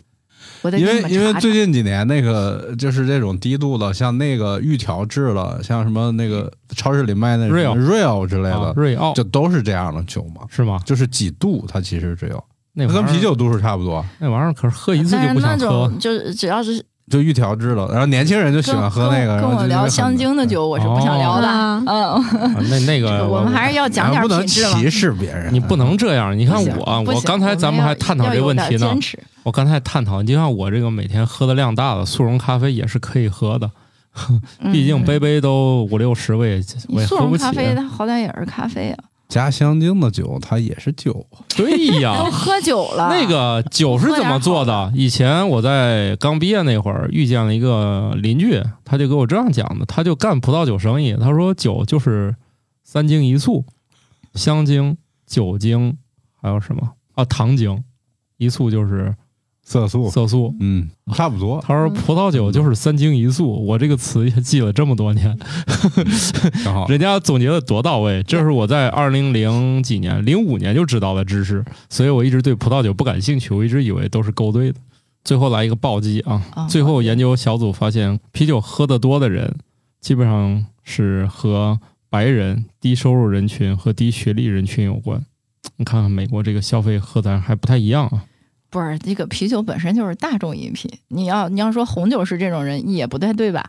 [0.64, 10.81] 我得因为因为最近几年那个就是这种低度的，像那个预调制了，像什么那个超市里卖那什么 Real real 之类啊的，瑞奥就都是这样的酒嘛，是吗？
[10.87, 17.88] 就是几度它其实只有，那跟啤酒度数差不多，那玩意儿可是喝一次就不想那喝种就是只要是就预调制了。
[17.90, 21.46] 然后年轻人就喜欢喝那个，跟跟我聊香精的酒，我是不想聊的。
[21.48, 24.64] 哦嗯，啊那那个 我们还是要讲点咱不能品质。
[24.72, 26.36] 歧视别人，你不能这样。
[26.36, 28.94] 你看我，我刚才咱们还探讨这问题呢
[29.42, 33.70] 我刚才探讨，就像我这个每天喝的量大的速溶咖啡也是可以喝的，
[34.60, 37.44] 嗯 毕竟杯杯都五六十，我也我也喝不起。
[37.44, 41.26] 溶咖啡，它好歹也是咖啡啊，加香精的酒，它也是酒。
[41.56, 43.08] 对呀 都，喝酒了。
[43.08, 44.92] 那个酒是怎么做的？
[44.94, 51.14] 以前我在刚毕业那会儿遇见了一个邻居，他就给我这样讲的，他就干葡萄酒生意。
[51.14, 52.34] 他说酒就是
[52.84, 53.64] 三精一醋，
[54.34, 55.96] 香精、酒精，
[56.40, 57.24] 还有什么啊？
[57.24, 57.82] 糖精，
[58.37, 59.14] 一醋就是
[59.64, 60.55] 色素，色素。
[60.61, 61.61] 嗯，差不多。
[61.66, 65.38] 他说葡萄酒就是三精一素，我这个词也记了这么多年，
[66.62, 66.87] 挺好。
[66.88, 68.22] 人家总结的多到位。
[68.24, 74.79] 这是我在二零零几年、零五年就知道的知识，所以我一直对葡萄酒不感兴趣，我一直以为都是勾兑的。
[75.24, 76.42] 最后来一个暴击啊！
[76.55, 79.57] 啊最后研究小组发现，啤酒喝得多的人，
[79.98, 85.24] 基本上是和白人、低收入人群和低学历人群有关。
[85.79, 88.24] 你看看美国这个消费和咱还不太一样啊。
[88.74, 93.64] 不是这个啤酒本身就是大众饮品，你要你要说红酒是这种人也不太对吧？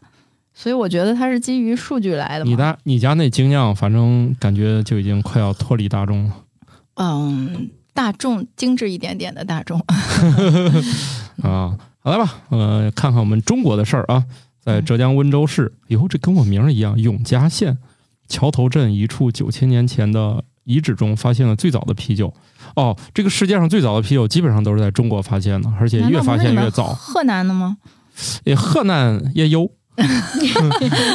[0.52, 2.50] 所以我觉得它是基于数据来的嘛。
[2.50, 6.36] 你家你家那精酿，反正感觉就已经快要脱离大众了。
[6.96, 9.80] 嗯，大众精致一点点的大众，
[11.44, 14.26] 啊，好来吧，呃，看看我们中国的事儿啊，
[14.60, 17.78] 在浙江温州市，哟，这跟我名儿一样，永嘉县
[18.28, 22.34] 桥头镇一处九千年前的遗址中发现了最早的啤酒。
[22.76, 26.88] 哦，这个世界上最早的啤酒基本上都是在中国发现的，而且越发现越早。
[26.88, 27.78] 河南的吗？
[28.44, 29.70] 也河南也有，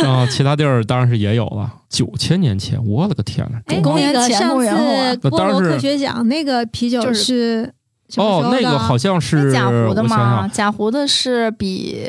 [0.02, 1.72] 然 后其他地儿当然是也有了。
[1.88, 3.58] 九千年前，我的个天呐！
[3.66, 7.72] 哎，公元前那个上公元后当然是萝科学奖那个啤酒是
[8.16, 12.06] 哦，那个好像是那贾湖的我想嘛，想，贾湖的是比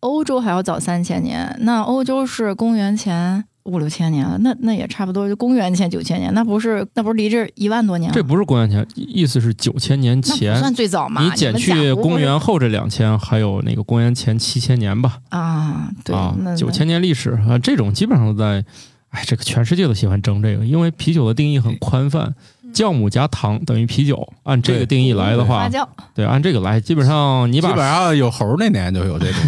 [0.00, 8.14] 欧洲还要早三千年，那欧洲是公元前五六千年了，那那也差不多，就公元前九千年，那不是那不是离这一万多年了？
[8.14, 10.58] 这不是公元前，意思是九千年前。
[10.58, 11.22] 算最早嘛？
[11.22, 15.18] 你减去公元后这两千，还有那个公元前七千年吧？
[15.28, 16.14] 啊，对，
[16.56, 18.64] 九千年历史啊，这种基本上都在，
[19.10, 22.34] 哎，这个全世界都喜欢争这个，因为啤酒的定义很宽泛，
[22.72, 24.28] 酵母加糖等于啤酒。
[24.44, 29.40] 按这个定义来的话发，酵对，按这个来，基本上你基本上有猴那年就有这种，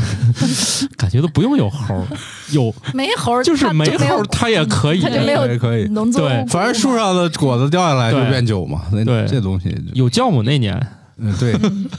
[0.97, 2.07] 感觉都不用有猴，
[2.53, 5.09] 有没猴，就是没猴它也可以它。
[5.09, 5.89] 就没有可以可以。
[6.13, 10.81] 对反正树上的果子掉下来就变酒嘛，那对这东西，有酵母那年，
[11.17, 11.55] 嗯，对，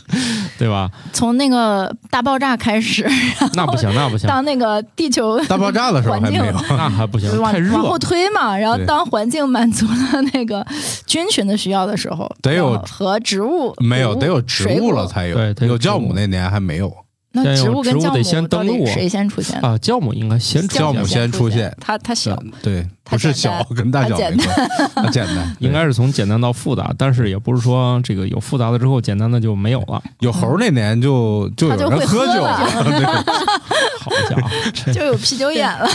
[0.59, 0.89] 对吧？
[1.13, 3.07] 从那个大爆炸开始，
[3.55, 7.83] 那不行，那不行，当那个地球大爆炸的时候还没有， 那还不行，往太热往。
[7.83, 10.65] 后推嘛，然后当环境满足了那个
[11.05, 16.93] 菌群的需要的时候，得有和植物没有得有植物了才有，对得有有酵母那年还没有，
[17.35, 19.59] 那先有植物得先母到登陆底谁先出现？
[19.59, 30.01] 啊，酵母应该先出现酵母先出现现，它它小，嗯对，不是小跟大小简没关，它简单， 应该是从简单到复杂，但是也不是说这个有复杂的之后简单的就没有了。
[30.19, 33.05] 有猴那年就就有人喝酒了了， 对
[33.99, 35.87] 好家伙，这就有啤酒眼了。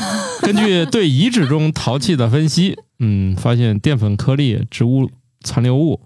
[0.42, 5.10] 根据对遗址中陶器的分析，嗯，发现淀粉颗粒、植物
[5.42, 6.00] 残留物、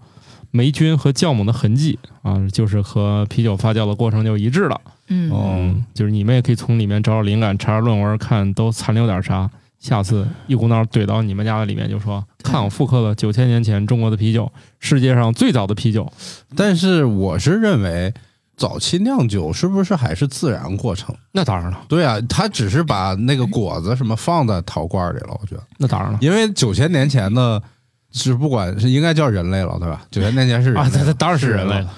[0.51, 4.79] 霉菌和酵母的痕迹啊，就是和啤酒发酵的过程就一致了。
[5.07, 9.49] 嗯，就是你们也可以从里面找找灵感，查查论文，看都残留点啥。
[9.77, 16.11] 下次一股脑怼到你们家的里面，就说看我复刻了九千年前中国的啤酒，世界上最早的啤酒。
[16.55, 18.11] 但是我是认为，
[18.57, 21.13] 早期酿酒是不是还是自然过程？
[21.33, 27.61] 那当然了，对啊，他只是把那个果子什么放在陶罐里了，我觉得，那当然了因为九千年前的，
[28.11, 30.03] 是不管是应该叫人类了，对吧？
[30.09, 31.93] 九千年前是人啊，类那那当然是人类了了。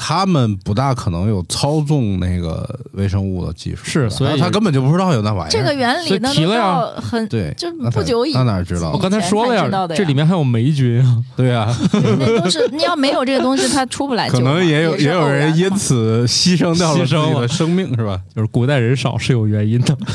[0.00, 5.52] 他们不大可能有操纵那个微生物的技术，是所以他根本就不知道有那玩意儿。
[5.52, 8.98] 这个原理那都提了呀到很对，就不久以那哪知道我？
[8.98, 11.16] 刚才说了呀，这里面还有霉菌啊。
[11.36, 14.44] 对呀，那都是你要没有这个东西，它出不来酒可。
[14.44, 18.20] 能也有也有人因此牺牲掉了自己的生命，是吧？
[18.34, 19.96] 就是古代人少是有原因的。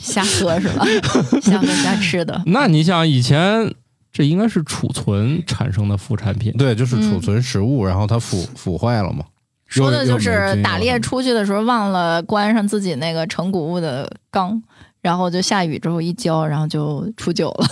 [0.00, 0.84] 瞎喝是吧？
[1.40, 2.42] 瞎喝瞎吃的。
[2.46, 3.72] 那你想，以前
[4.12, 9.24] 这应该是储存产生的副产品，对，就是储嗯存食物，然后它腐腐坏了嘛。
[9.66, 10.98] 说的就是打猎。
[10.98, 14.60] 出去的时候忘了关上自己那个盛谷物的缸，
[15.00, 17.66] 然后就下雨之后一浇，然后就出酒了。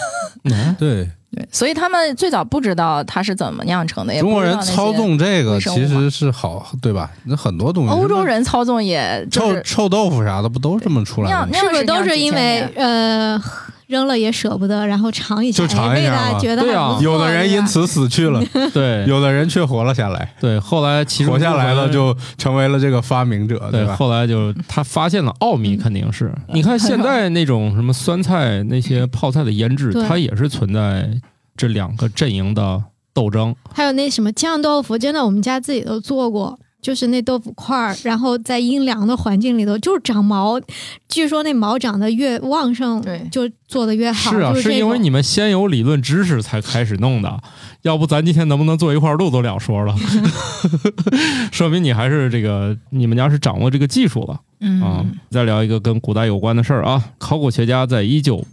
[0.45, 4.93] 嗯 对，对，所以他们最早不知道它是怎么酿成的，也中国人操。
[4.93, 7.11] 纵这个其实是好，对吧？
[7.25, 11.47] 那很多东西，欧洲人操纵也就臭是臭豆腐啥的，不都这么出来的吗？
[11.51, 13.43] 酿酿是不是都是因为呃
[13.89, 16.39] 扔了也舍不得，然后尝一下，就尝一下嘛。
[16.39, 16.63] 觉得
[17.01, 18.41] 有的人因此死去了，
[18.73, 19.05] 对。
[19.07, 23.97] 有的人却活了下来，对，后来其实活下来了就成为了这个发明者，对，吧？
[23.97, 26.31] 后来就他发现了奥秘，肯定是。
[26.49, 31.09] 你看现在那种什么酸菜那些泡菜的腌制，它也是存在
[31.57, 32.83] 这两个阵营的
[33.15, 33.57] 斗争。
[33.73, 40.61] 还有那什么酱豆腐，真的我们家自己都做过，就是那豆腐块儿，然后在阴凉的环境里头就是长毛，
[41.09, 44.31] 据说那毛长得越旺盛，对就做的越好。
[44.31, 47.41] 是啊，就是因为你们先有理论知识才开始弄的，
[47.83, 49.95] 要不咱今天能不能坐一块儿录都两说了
[51.51, 54.35] 说明你还是这个你们家是掌握这个技术了。
[54.35, 58.45] 啊嗯，再聊一个跟古代有关的事儿啊，考古学家在一九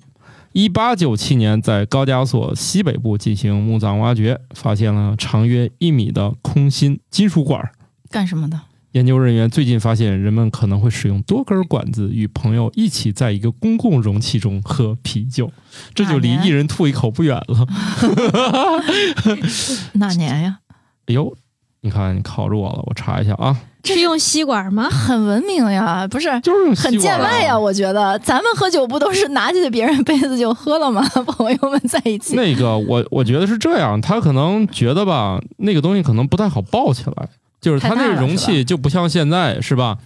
[0.54, 7.72] 一八九七年在高加索西北部进行墓葬挖掘，发现了长约一米的空心金属管儿。
[8.16, 8.58] 干什么的？
[8.94, 15.52] 研究人员最近发现，人们可能会使用多根管子与朋友一起在一个公共容器中喝啤酒，
[15.94, 17.68] 这就离一人吐一口不远了。
[19.96, 20.60] 哪年呀？
[21.08, 21.36] 哎呦，
[21.82, 24.90] 你看你考着我了，我查一下啊，是用吸管吗？
[24.90, 27.60] 很文明呀，不是就是用很见外呀。
[27.60, 31.06] 我觉得咱们喝酒不都是拿起别人杯子就喝了吗？
[31.28, 37.28] 朋友们在一起，那个我我觉得是这样，他可能觉得吧，那个东西可能不太好抱起来，
[37.66, 39.98] 就是它那个容器就不像现在是吧？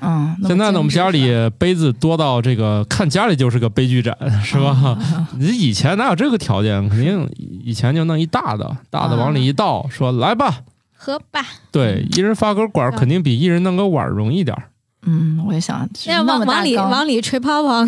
[0.00, 4.98] 嗯，现在呢，我们家里杯子多到这个看家里就是个悲剧展是吧？
[5.38, 6.88] 你以前哪有这个条件？
[6.88, 10.62] 肯定以前就弄一大的，大的往里一倒，说来吧，
[10.96, 14.64] 喝吧，对，一人发根管，肯定比一人弄个碗容易点儿。
[15.06, 17.84] 嗯，我也想要那往往里往里吹泡泡，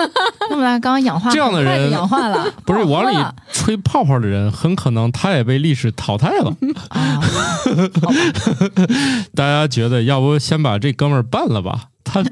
[0.50, 3.16] 那么大缸氧化，这样的人氧化了， 不是往里
[3.52, 6.56] 吹泡泡的人，很可能他也被历史淘汰了。
[6.88, 7.20] 啊，
[9.34, 11.88] 大家觉得，要不先把这哥们儿办了吧？
[12.04, 12.22] 他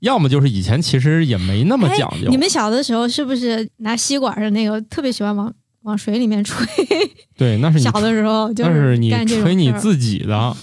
[0.00, 5.52] 要么就是以前其实也没那么讲究，你们小的时候是不是拿吸管的那个特别喜欢往
[5.82, 6.66] 往水里面吹？
[7.36, 10.56] 对，那是你小的时候就那是你吹你自己的，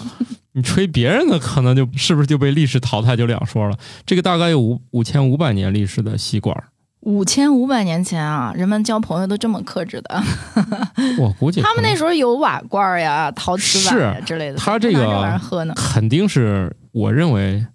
[0.53, 3.77] 你吹别人的，可能就是不是就被历史淘汰就两说了。
[4.05, 6.63] 这个大概有五五千五百年历史的吸管儿，
[7.01, 10.23] 五千五百年前啊，人们交朋友都这么克制的。
[11.19, 15.39] 我估计他们那时候有瓦罐儿呀、陶瓷碗呀之类的，他这个。
[15.75, 17.65] 肯定是我认为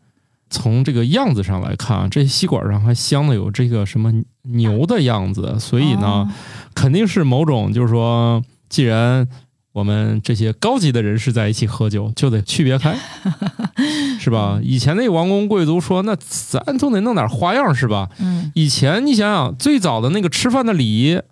[0.51, 4.13] 从这个样子上来看啊，这些吸管上还镶的有这个什么
[4.43, 6.29] 牛的样子，所以呢，哦
[6.75, 9.27] 肯定是某种就是说，既然
[9.79, 12.97] 我们这些高级的人士在一起喝酒，就得区别开，
[14.19, 14.59] 是吧？
[14.61, 18.09] 以前那个王公贵族说，那咱总得弄点花样，是吧？
[18.19, 21.23] 嗯，以前你想想，最早的那个吃饭的礼仪，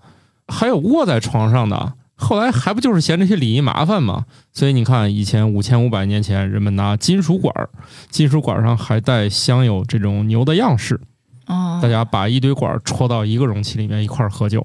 [0.47, 4.27] 还有卧在床上的，后来还不就是嫌这些礼仪麻烦吗？
[4.53, 7.69] 所以你看，以前五千五百年前，人们拿金属管儿，
[8.09, 11.01] 金属管儿上还带镶有这种牛的样式，
[11.49, 14.65] 哦，大家把一堆管儿戳到一个容器里面一块儿喝酒。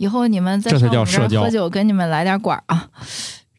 [0.00, 2.88] 以后你们再这才上我们这儿叫社交喝酒，给你们来点管儿啊。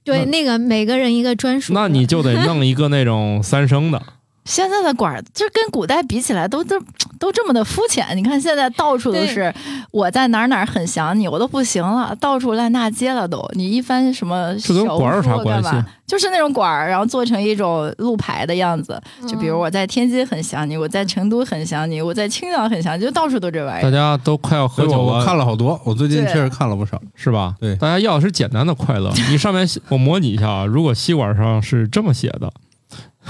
[0.04, 1.72] 对，那那个每个人一个专属。
[1.72, 4.02] 那你就得弄一个那种三升的，
[4.44, 6.76] 现在的管儿，就跟古代比起来都，都
[7.20, 8.06] 都这么的肤浅。
[8.18, 9.54] 你看现在到处都是
[9.92, 13.48] 我在哪儿哪儿很想你，我都不行了，到处烂大街了都。
[13.54, 15.86] 你一翻什么这跟小管儿有啥关系嘛？
[16.08, 19.00] 就是那种管儿，然后做成一种路牌的样子。
[19.28, 23.92] 就比如嗯我在天津很想你，我在成都很想你，我在青岛很想你，就到处都这玩意儿大。
[23.92, 27.00] 家都快要喝酒了我看了好多，我最近确实看了不少。
[27.14, 27.56] 是吧？
[27.60, 29.12] 对大家要的是简单的快乐。
[29.30, 32.52] 你上面我模拟一下啊，如果吸管上是这么写的。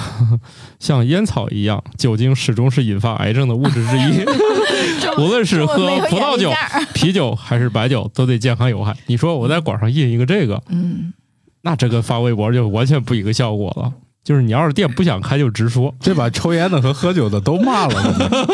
[0.79, 4.25] 像烟草一样，酒精始终是引发癌症的物质之一。
[5.17, 6.51] 无论是喝葡萄酒
[6.93, 8.95] 啤酒还是白酒，都对健康有害。
[9.07, 11.13] 你说我在管上印一个这个，嗯，
[11.61, 13.91] 那这跟发微博就完全不一个效果了。
[14.23, 15.93] 就是你要是店不想开，就直说。
[15.99, 18.49] 这把抽烟的和喝酒的都骂了，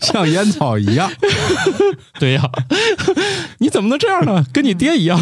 [0.00, 1.10] 像烟草一样。
[2.18, 2.42] 对呀，
[3.58, 4.44] 你怎么能这样呢？
[4.52, 5.18] 跟你爹一样，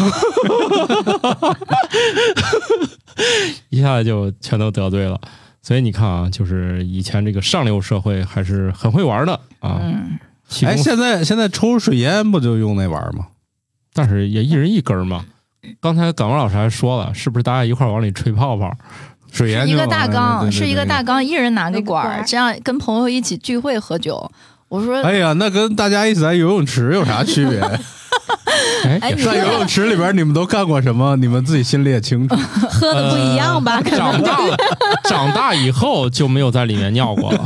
[3.69, 5.19] 一下就全都得罪了。
[5.67, 9.81] 所以你看啊，就是以前这个上流社会还是很会玩的啊。
[9.83, 10.17] 嗯，
[10.61, 13.27] 哎，现在现在抽水烟不就用那玩意儿吗？
[13.91, 15.25] 但是也一人一根儿嘛。
[15.81, 18.71] 刚才感冒老师还说了，是不是大家一块儿往里吹泡泡？
[19.29, 24.31] 水烟是一个大缸，是一个大缸，一人拿个那管儿，管儿这样跟朋友一起聚会喝酒。
[24.69, 27.59] 我说，哎呀，那跟大家一起在游泳池有啥区别？
[28.99, 31.15] 在游泳池里边，你们都干过什么？
[31.17, 32.35] 你们自己心里也清楚。
[32.69, 33.81] 喝的不一样吧？
[33.81, 34.57] 长大了，
[35.09, 37.43] 长大以后就没有在里面尿过了。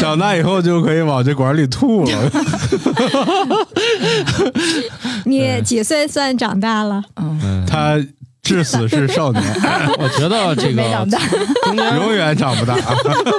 [0.00, 2.30] 长大以后就可以往这管里吐了。
[5.24, 7.02] 你几岁算长大了？
[7.16, 7.96] 嗯，嗯，他
[8.44, 9.42] 至死是少年，
[9.98, 10.82] 我觉得这个
[11.96, 12.76] 永远长不大。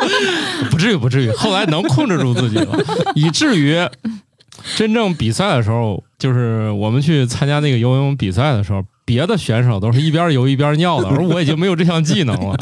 [0.71, 1.31] 不至于，不至于。
[1.31, 2.75] 后来能控制住自己了，
[3.13, 3.77] 以至于
[4.75, 12.57] 真正比赛的时候，就是我们去参加那个游泳比赛的时候，别的选手都是一边游一边尿的，而我已经没有这项技能了，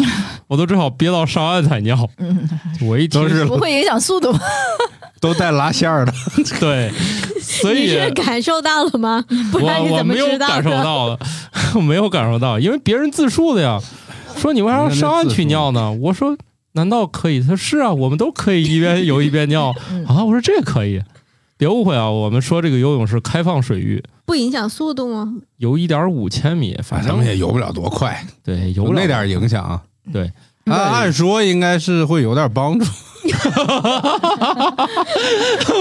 [0.47, 2.09] 我都只好憋到上岸才尿。
[2.17, 2.47] 嗯，
[2.81, 4.33] 我一听都是不会影响速度。
[5.21, 6.13] 都带拉线儿的，
[6.59, 6.91] 对，
[7.41, 9.23] 所以你是感受到了吗？
[9.53, 10.69] 不然你我我没有怎么知道感受？
[10.69, 11.25] 到的，
[11.75, 13.79] 我没有感受到，因为别人自述的呀。
[14.35, 15.93] 说你为啥要上岸去尿呢？
[15.93, 16.35] 我说
[16.73, 17.39] 难道可以？
[17.39, 20.25] 他说是啊，我们都可以一边游一边尿嗯啊。
[20.25, 21.01] 我说这可以，
[21.55, 25.35] 别误会啊，我们说这个游泳是开放水域，不影响速度吗？
[25.55, 29.79] 游一点五千米，反正也游不了多快，对游不了有那点影响。
[30.11, 30.31] 对，
[30.65, 32.85] 按按说应该是会有点帮助，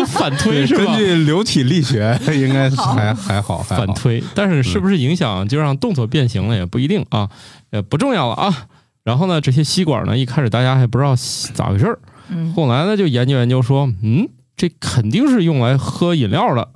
[0.06, 0.84] 反推是吧？
[0.84, 3.84] 根据流体力学，应该是还还好，还好。
[3.84, 7.28] 反推，但是是不是影响就让动作变形了也不一定啊，
[7.70, 8.66] 呃不重要了啊。
[9.04, 11.16] 然后呢，这些吸管呢，一开始大家还不知道
[11.54, 11.98] 咋回事儿，
[12.28, 16.68] 嗯，后来呢就研究研究说，嗯，这肯定是用来喝饮料的。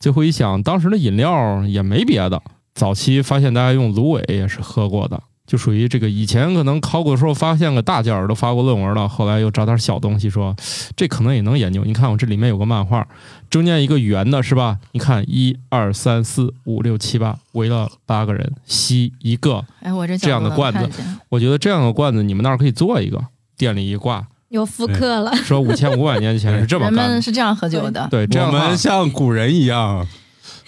[0.00, 2.42] 最后一想，当时的饮料也没别的，
[2.74, 10.54] 早期发现大家用芦苇也是喝过的，就属于这个以前可能考古的时候发现个大件儿都发过论文了，后来又找点小东西说，
[10.94, 11.82] 这可能也能研究。
[11.86, 13.08] 你看我这里面有个漫画，
[13.48, 14.76] 中间一个圆的是吧？
[14.92, 20.86] 你看一二三四五六七八，围了八个人吸一个，哎，我这这样的罐子
[21.30, 23.18] 我觉得这样的罐子你们那儿可以做一个，
[23.56, 27.14] 店里一挂，有复刻了，说五千五百年前是这么人干的。
[27.14, 30.06] 们是这样喝酒的，对，这我们像古人一样，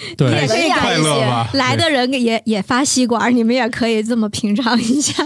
[0.16, 1.50] 对也可以快乐吧？
[1.54, 5.24] 来的人也也发吸管，你们也可以这么品尝一下。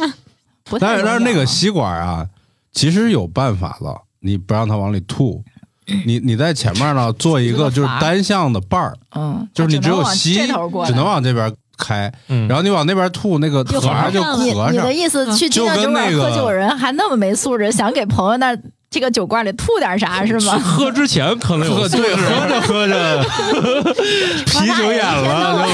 [0.64, 2.26] 不太但是但是那个吸管啊，
[2.72, 5.44] 其实有办法了，你不让它往里吐，
[6.06, 10.34] 你你在前面呢做一个就是单向的瓣儿，嗯，就是你只有吸
[10.86, 14.56] 只能往这边开，嗯，然后你往那边吐，那个就盒就合上。
[14.56, 14.92] 了你的。
[14.92, 18.56] 意思去就金酿酒馆跟那个喝酒人还那么没素质，想给朋友那
[18.94, 20.56] 这个酒罐里吐点啥是吗？
[20.56, 23.24] 喝之前可能有喝对，喝着喝着。
[24.46, 25.66] 啤酒眼了，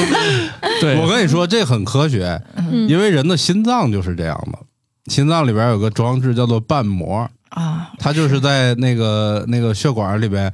[0.63, 2.89] 就对，我跟你说，这很科学，嗯。
[2.89, 4.59] 因为人的心脏就是这样的，
[5.13, 10.51] 心脏里边有个装置叫做瓣膜，啊，他就是在那个那个血管里边，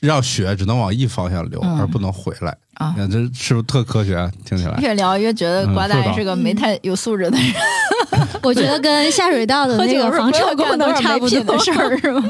[0.00, 2.56] 让血只能往一方向流，嗯而不能回来。
[2.74, 4.30] 啊你看这是不是特科学啊？
[4.44, 7.52] 听起来，越聊越觉得嗯瓜大爷是个没太有素质的人，
[8.42, 12.22] 我觉得跟下水道的喝那个防车要干多少功能差不多的事儿 是吗？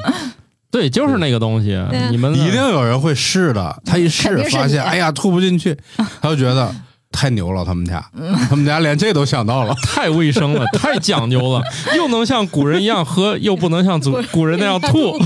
[0.71, 1.79] 对，就是那个东西，
[2.11, 3.81] 你们一定有人会试的。
[3.85, 5.77] 他一试发现，哎呀，吐不进去，
[6.21, 6.75] 他就觉得
[7.13, 8.05] 太牛了，他们家，
[8.49, 9.75] 他们家连这都想到了。
[9.85, 11.63] 太卫生了， 太讲究了，
[11.97, 15.17] 又能像古人一样喝，又不能像古古人那样吐。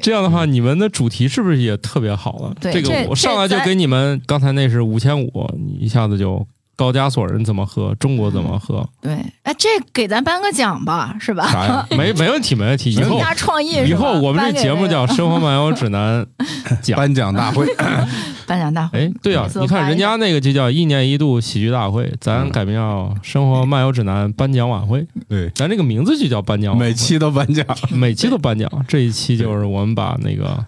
[0.00, 2.54] 这样的话，你们的主题是不是也特别好了？
[2.60, 6.46] 这个我上来就给你们，刚才那是五千五，你一下子就
[6.82, 9.12] 高加索人怎么喝，中国怎么喝，对，
[9.44, 11.46] 哎，这给咱颁个奖吧，是吧？
[11.46, 11.86] 啥呀？
[11.92, 12.90] 没 没问题，没问题。
[12.90, 13.20] 以后
[13.62, 16.26] 以，后我们这节目叫《生活漫游指南
[16.80, 16.96] 》奖。
[16.96, 17.64] 颁奖大会，
[18.48, 18.98] 颁奖大会。
[18.98, 26.86] 哎，对啊你看人家那个就叫一年一度喜剧大会，咱嗯改名叫生活漫游指南颁奖晚会，对，咱这个名字就叫颁奖晚会。
[26.86, 27.64] 每期都颁奖。
[27.92, 30.58] 每期都颁奖，这一期就是我们把那个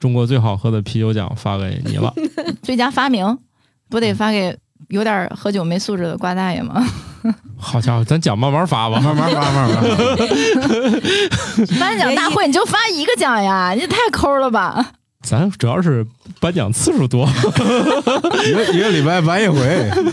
[0.00, 2.14] 中国最好喝的啤酒奖发给你了。
[2.62, 3.38] 最佳发明
[3.90, 4.56] 不得发给
[4.88, 6.86] 有点喝酒没素质的瓜大爷吗？
[7.56, 9.00] 好家伙，咱奖慢慢发吧。
[9.00, 9.82] 慢慢发，慢慢发。
[11.80, 14.92] 颁奖大会你就发一个奖呀，你也太抠了吧？
[15.20, 16.06] 咱主要是
[16.40, 17.28] 颁奖次数多，
[18.46, 19.58] 一个一个礼拜颁一回，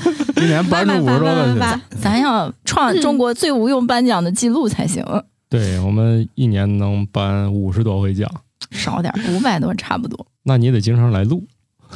[0.42, 5.06] 一年颁出五十多个咱要创中国最无用颁奖的记录才行，
[5.48, 8.28] 对我们一年能颁五十多回奖，
[8.72, 11.44] 少点五百多差不多那你得经常来录。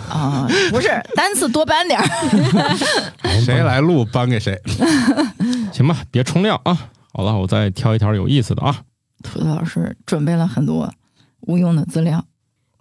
[0.10, 2.06] 啊、 不是单次多搬点儿。
[3.44, 4.60] 谁来录搬给谁。
[5.74, 6.90] 行吧，别冲量啊。
[7.12, 8.82] 好了，我再挑一条有意思的啊。
[9.24, 10.94] 土豆老师准备了很多
[11.42, 12.24] 无用的资料，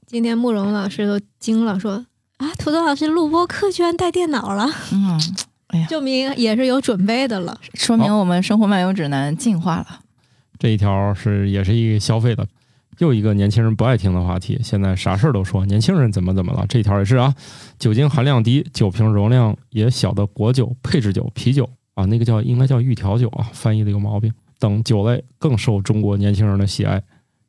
[0.07, 2.07] 今天慕容老师都惊了，说
[2.37, 5.21] 啊，土豆老师录播课居然带电脑了，嗯，
[5.69, 7.59] 哎呀证明也是有准备的了。
[7.75, 10.01] 说明我们生活漫游指南进化了。
[10.59, 12.47] 这一条是也是一个消费的，
[12.99, 14.61] 又一个年轻人不爱听的话题。
[14.63, 17.35] 现在啥事儿都说年轻人怎么怎么了，这条也是啊。
[17.79, 24.33] 酒精含量低，酒瓶容量也小的果酒、配置酒、啤酒啊，那个叫应该叫预调酒啊，翻译的有毛病。
[24.59, 27.03] 等酒类更受中国年轻人的喜爱。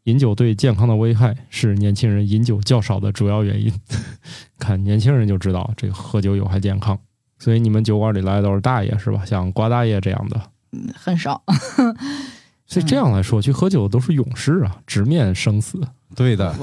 [0.04, 3.72] 饮酒对健康的危害是年轻人饮酒较少的主要原因。
[4.58, 6.98] 看年轻人就知道这个喝酒有害健康，
[7.38, 9.26] 所以你们酒馆里来的都是大爷是吧？
[9.26, 10.42] 像瓜大爷这样的。
[10.72, 11.42] 嗯很少，
[12.70, 15.82] 所以这样来说，去喝酒都是勇士啊，直面生死。
[16.16, 16.56] 对的，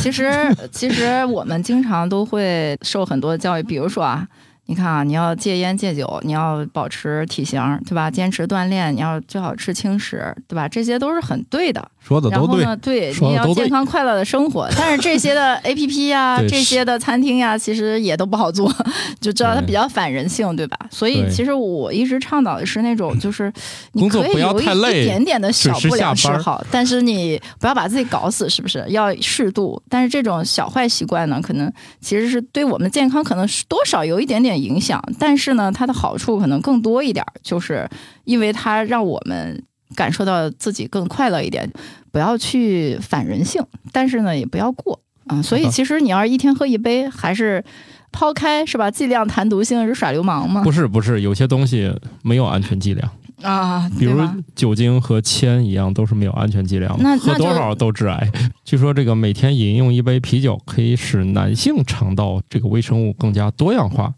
[0.00, 0.30] 其实
[0.72, 4.26] 其实我们经常都会受很多教育，比如说啊，
[4.66, 8.10] 你看啊，你要戒烟戒酒，你要保持体型，对吧？
[8.10, 10.68] 坚持锻炼，你要最好吃轻食，对吧？
[10.68, 11.86] 这些都是很对的。
[12.00, 12.60] 说的都对。
[12.62, 14.68] 然后呢，对，你要健康快乐的生活。
[14.76, 18.72] 但是这些的 A P P 呀，对这些的餐厅呀，其实也都不好做，
[19.20, 20.76] 就知道它比较反人性，对吧？
[20.90, 23.52] 所以其实我一直倡导的是那种， 就是
[23.92, 28.84] 你可以有一一点点的小不良嗜好，但是你不要把自己搞死，是不是？
[28.88, 29.80] 要适度。
[29.88, 37.88] 但是这种小坏习惯呢，可能其实是对我们健康可能是多少有一点点影响，但是呢，它的好处可能更多一点儿，就是
[38.24, 39.62] 因为它让我们
[39.94, 41.70] 感受到自己更快乐一点，
[42.10, 47.64] 不要去反人性，但是呢，也不要过啊、所以其实你要是一天喝一杯，还是
[48.10, 48.90] 抛开是吧？
[48.90, 50.62] 剂量谈毒性是耍流氓吗？
[50.62, 53.08] 不是不是，有些东西没有安全剂量，
[53.40, 54.20] 啊，比如
[54.56, 58.30] 酒精和铅一样，都是没有安全剂量的，喝多少都致癌。
[58.64, 64.12] 据说这个每天饮用一杯啤酒，可以使男性肠道这个微生物更加多样化，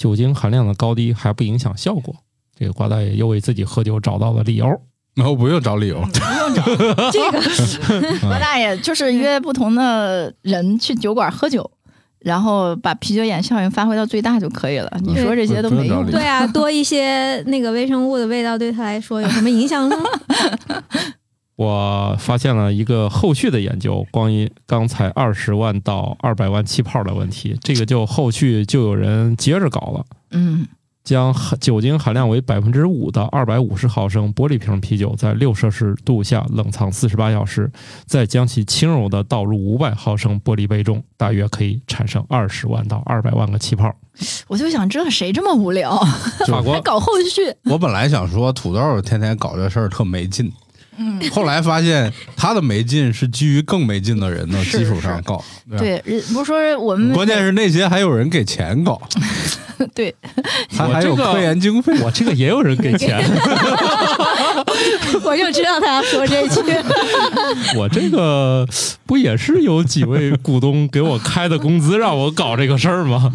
[0.00, 2.16] 酒精含量的高低还不影响效果。
[2.58, 4.66] 这个瓜大爷又为自己喝酒找到了理由。
[5.14, 6.64] 然后不用找理由，不用找
[7.12, 7.38] 这个
[8.22, 11.68] 罗大爷，就是约不同的人去酒馆喝酒，
[12.20, 14.90] 然后把啤酒眼效应发挥到最大就可以了。
[15.02, 19.96] 你说这些都没用对啊，多一些那个微生物的味道对他来说有什么影响呢？
[21.60, 30.06] 我发现了一个后续的研究，关于刚才二十万到二百万气泡的问题，这个就后续就有人接着搞了。
[30.30, 30.66] 嗯，
[31.04, 37.70] 将含酒精含量为百分之五的二百五十毫升玻璃瓶啤酒，在六摄氏度下冷藏四十八小时，
[38.06, 43.94] 再将其轻柔的倒入五百毫升玻璃杯中，大约可以产生二十万到二百万个气泡。
[44.48, 45.94] 我就想这谁这么无聊，
[46.46, 47.42] 法国还搞后续？
[47.70, 50.50] 我本来想说土豆天天搞这事儿特没劲，
[50.98, 55.42] 嗯，后来发现他的没劲是基于更没劲的人的基础上搞。
[55.78, 59.00] 对，不是说我们关键是那些还有人给钱搞，
[59.94, 60.14] 对，
[60.76, 61.98] 他还有科研经费。
[62.00, 63.18] 我这个也有人给钱，
[65.24, 66.60] 我就知道他要说这句。
[67.76, 68.66] 我这个
[69.06, 73.32] 不也是有几位股东给我开的工资让我搞这个事儿吗？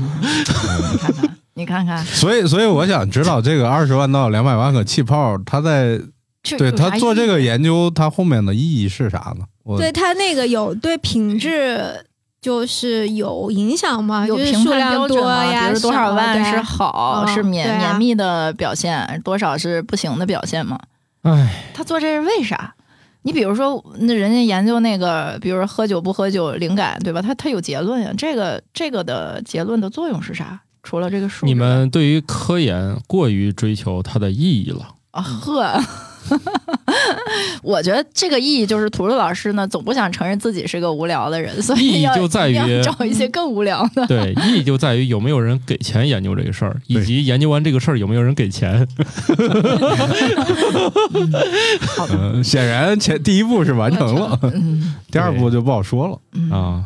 [1.57, 6.05] 你看看，你看看，所以，所以我想知道这个二十万到两百万个气泡，他在对
[6.45, 9.45] 这有啥他做这个研究，他后面的意义是啥呢？
[9.77, 12.05] 对他那个有对品质
[12.39, 14.27] 就是有影响吗？
[14.27, 15.43] 有评判标准吗？
[15.43, 20.79] 呀，比如多少万少是好，嗯是绵、啊绵密的表现，多少是不行的表现吗？
[21.23, 22.75] 唉，他做这是为啥？
[23.23, 27.23] 你比如说，那人家研究那个，比如说喝酒不喝酒灵感，对吧？
[27.23, 28.13] 他他有结论呀。
[28.15, 30.61] 这个这个的结论的作用是啥？
[30.83, 34.89] 除了这个数，你们对于科研过于追求它的意义了。
[35.15, 35.81] 啊呵，
[37.63, 44.05] 我觉得这个意义就是图图老师呢，总不想承认自己是个无聊的人，所意义以要就在于找一些更无聊的。
[44.07, 48.85] 对，意义就在于有没有人给钱研究这个事儿，以及研究完这个事儿有没有人给钱。
[51.95, 54.95] 好的，嗯，显然前第一步是完成了，嗯。
[55.09, 56.19] 第二步就不好说了。
[56.33, 56.51] 嗯。
[56.51, 56.83] 啊，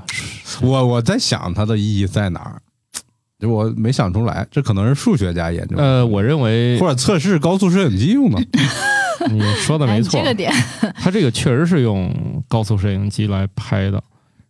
[0.61, 2.68] 我我在想它的意义在哪儿，就
[3.47, 8.39] 我没想出来，这可能是数学家研究的，呃，我认为或者测试高速摄影机用的。
[9.29, 10.51] 你说的没哎错这，个点，
[10.95, 12.13] 它这个确实是用
[12.47, 14.01] 高速摄影机来拍的。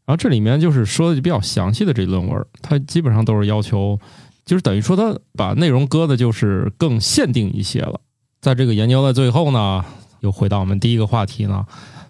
[0.06, 4.00] 然后这里面就是说的比较详细的这论文，它基本上都是要求，
[4.46, 8.00] 就是等于说它把内容搁的就是更限定一些了。
[8.42, 9.84] 在这个研究的最后呢，
[10.22, 11.66] 又回到我们第一个话题呢，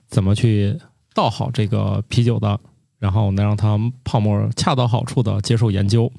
[0.09, 0.77] 怎么去
[1.13, 2.59] 倒好这个啤酒的，
[2.99, 6.11] 然后能让它泡沫恰到好处的接受研究。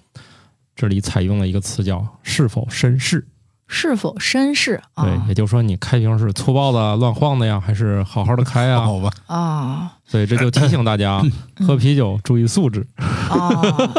[0.74, 3.26] 这里采用了一个词叫“是否绅士”。
[3.72, 5.04] 是否绅士啊？
[5.04, 8.80] 对，也就是说你开瓶是粗暴的、乱晃的呀，还是好好的开呀？
[8.80, 11.22] 好吧，啊所以这就提醒大家，
[11.64, 12.84] 喝啤酒注意素质
[13.30, 13.48] 哦，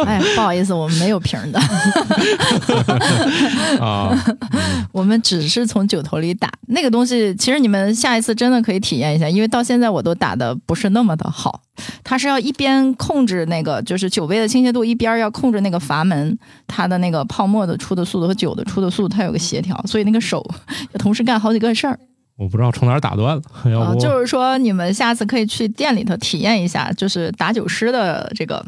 [0.06, 1.60] 哎，不好意思，我们没有瓶儿的，
[3.82, 4.12] 啊。
[4.92, 7.34] 我们只是从酒头里打那个东西。
[7.36, 11.62] 其实你们下一次真的可以体验一下，因为到现在我都打的不是那么的好。
[12.04, 16.38] 它是要一边控制那个就是酒杯的倾斜度，一边要控制那个阀门
[16.68, 20.46] 它的那个泡沫的出的速度和酒的出的速度，它有个协调，所以那个手
[20.92, 21.98] 要 同时干好几个事儿。
[22.42, 28.66] 我不知道从哪儿打断了，要啊，不、就是说你们下次可以去店里头体验一下，就是打酒师的这个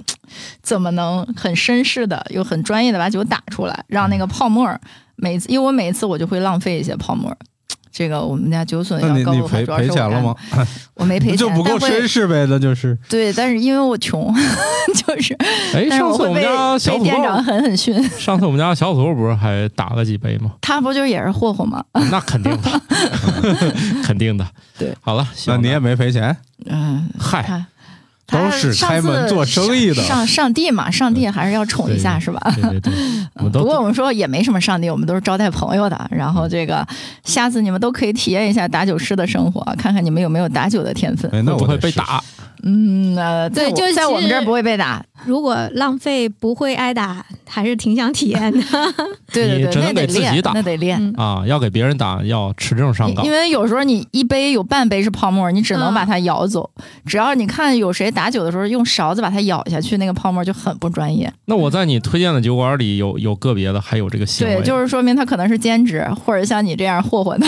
[0.61, 4.79] 怎么能很绅士的又很专业的把酒打出来，让那个泡沫儿
[5.15, 7.37] 每次，因为我每一次我就会浪费一些泡沫儿。
[7.93, 10.35] 这个我们家酒损那你你要告我，主要赔赔是我干钱了吗？
[10.95, 12.97] 我没赔钱， 就不够绅士呗，那就是。
[13.07, 14.33] 对，但是因为我穷，
[15.05, 15.37] 就是，
[15.75, 18.03] 哎，上次我们家小土被店长豆，狠狠训。
[18.17, 20.51] 上次我们家小土豆不是还打了几杯吗？
[20.59, 21.83] 他不就也是霍霍吗？
[22.09, 22.81] 那肯定的，
[24.03, 24.45] 肯定的。
[24.79, 26.35] 对，好了，那你也没赔钱，
[26.65, 27.63] 嗯，嗨，他
[28.33, 29.95] 都是上次开门做生意的。
[30.03, 32.39] 上上帝嘛，上帝还是要宠一下，是吧？
[32.55, 36.09] 对对对， 不过我们说也没什么上帝，我们都是招待朋友的。
[36.11, 36.85] 然后这个
[37.23, 41.29] 下次你们都可以体验一下打酒师的生活，看看你们有没有打酒的天分。
[41.31, 41.77] 哎，那我会？
[41.77, 42.23] 被打？
[42.65, 45.03] 嗯，呃，在我对就是在我们这儿不会被打。
[45.25, 48.59] 如果浪费不会挨打，还是挺想体验的。
[49.33, 50.97] 对对对，只能那得练给自己打，那得练。
[51.01, 53.31] 嗯啊，要给别人打要持证上岗因。
[53.31, 56.69] 为有时候你一杯有半杯是泡沫，你只能嗯把它舀走。
[57.05, 61.31] 只要你看有谁打酒的时候用勺子把它舀下去，那个泡沫就很不专业。
[61.45, 67.47] 那我在你推荐的酒馆里有有个别的还有这个行为，对，就是说明他可能是兼职，或者像你这样霍霍的，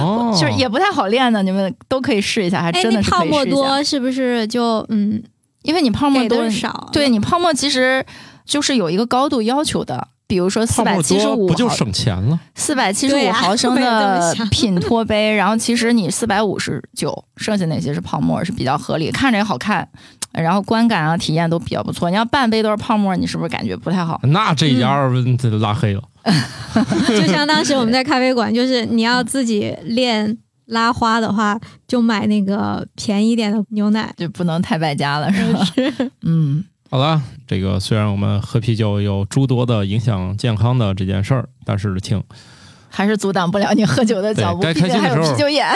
[0.00, 1.42] 哦， 就是也不太好练的。
[1.42, 3.68] 你们都可以试一下，还哎，真的是泡沫可以试一下。
[3.68, 5.22] 多是不是就嗯
[5.62, 6.88] 因为你泡沫给都少？
[6.92, 8.04] 对你泡沫其实
[8.44, 10.08] 就是有一个高度要求的。
[10.26, 12.38] 比如说四泡沫百七十五多不就省钱了？
[12.54, 19.88] 四百七十五毫升 的品 托杯，然后其实你四百五十九，剩下那些是泡沫，是比较合理，看着也好看，
[20.32, 22.10] 然后观感啊体验都比较不错。
[22.10, 24.20] 你要半杯都是泡沫，你是不是感觉不太好？
[24.24, 25.08] 那这家
[25.38, 26.02] 这拉黑了。
[27.06, 31.56] 就像当时我们在咖啡馆，就是你要自己练拉花的话，
[31.86, 34.12] 就买那个便宜点的牛奶。
[34.16, 35.64] 就不能太败家了，是吧？
[36.22, 36.64] 嗯，
[36.96, 42.24] 好了，这个虽然我们喝啤酒有诸多的影响健康的这件事儿，但是请
[42.88, 45.66] 还是阻挡不了你喝酒的脚步，该开心的时候啤酒眼。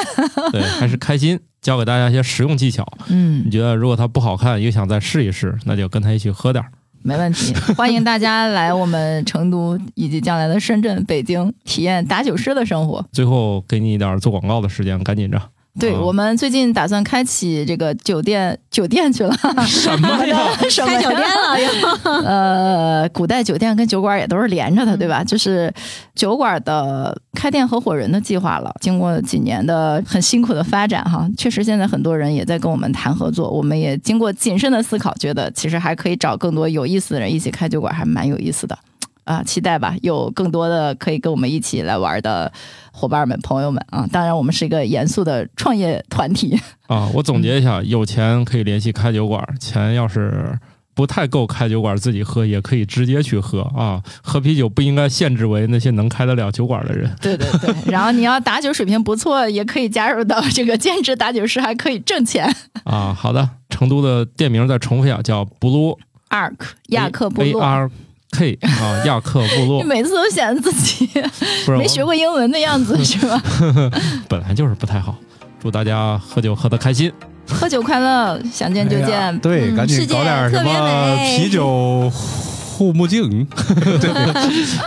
[0.50, 1.38] 对，还是开心。
[1.60, 2.90] 教给大家一些实用技巧。
[3.08, 6.72] 嗯你，觉得如果它不好看，又想再试一试，那就跟他一起喝点儿。
[7.02, 13.04] 没问题，欢迎大家来我们成都以及将来的深圳、北京体验打酒师的生活。
[13.12, 15.38] 最后给你一点做广告的时间，赶紧着。
[15.78, 19.32] 对、啊我们最近打算开启这个酒店， 酒店去了，
[19.66, 20.50] 什么呀？
[20.68, 22.20] 什么呀开酒店了又。
[22.26, 25.22] 呃，古代酒店跟酒馆也都是连着的，对嗯吧？
[25.24, 25.72] 就是
[26.14, 28.74] 酒馆的开店合伙人的计划了。
[28.80, 33.48] 经过几年的很辛苦的发展，哈，确实现在很多人也在跟我们谈合作。
[33.48, 38.76] 我们也经过谨慎的思考，觉得其实还可以找更多有意思的人一起开酒馆，还蛮有意思的。
[39.24, 42.52] 啊，期待吧，有更多的可以跟我们一起来玩的
[42.92, 44.06] 伙伴们、朋友们啊！
[44.10, 46.58] 当然，我们是一个严肃的创业团体，
[46.88, 50.58] 啊，我总结一下，有钱可以联系开酒馆，钱要是
[50.94, 54.02] 不太够开酒馆自己喝，也可以直接去喝啊。
[54.22, 57.10] 喝啤酒不应该限制为那些能开得了酒馆的人。
[57.22, 57.74] 对对对。
[57.86, 62.52] 然后你要打酒水平不错，也可以加入到这个兼职打酒师，还可以挣钱。
[62.84, 65.96] 啊，好的，成都的店名再重复一下，叫 Blue
[66.30, 66.56] Ark
[66.88, 67.62] 亚克部 A 落。
[67.62, 67.90] R
[68.32, 71.08] K 啊，亚克部落你，每次都显得自己
[71.76, 73.42] 没学过英文的样子，是吧？
[74.28, 75.16] 本来就是不太好。
[75.60, 77.12] 祝大家喝酒喝得开心。
[77.46, 79.36] 喝酒快乐，想见就见。
[79.40, 83.44] 对，嗯赶紧搞点什么啤酒护目镜，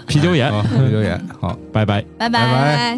[0.08, 1.56] 啤酒眼，啊，啤酒眼，好。
[1.72, 2.30] 拜拜拜。
[2.30, 2.98] 拜拜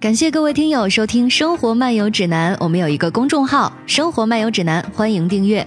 [0.00, 5.66] 感谢各位听友收听《生活漫游指南》，我们有一个公众号《生活漫游指南》，欢迎订阅。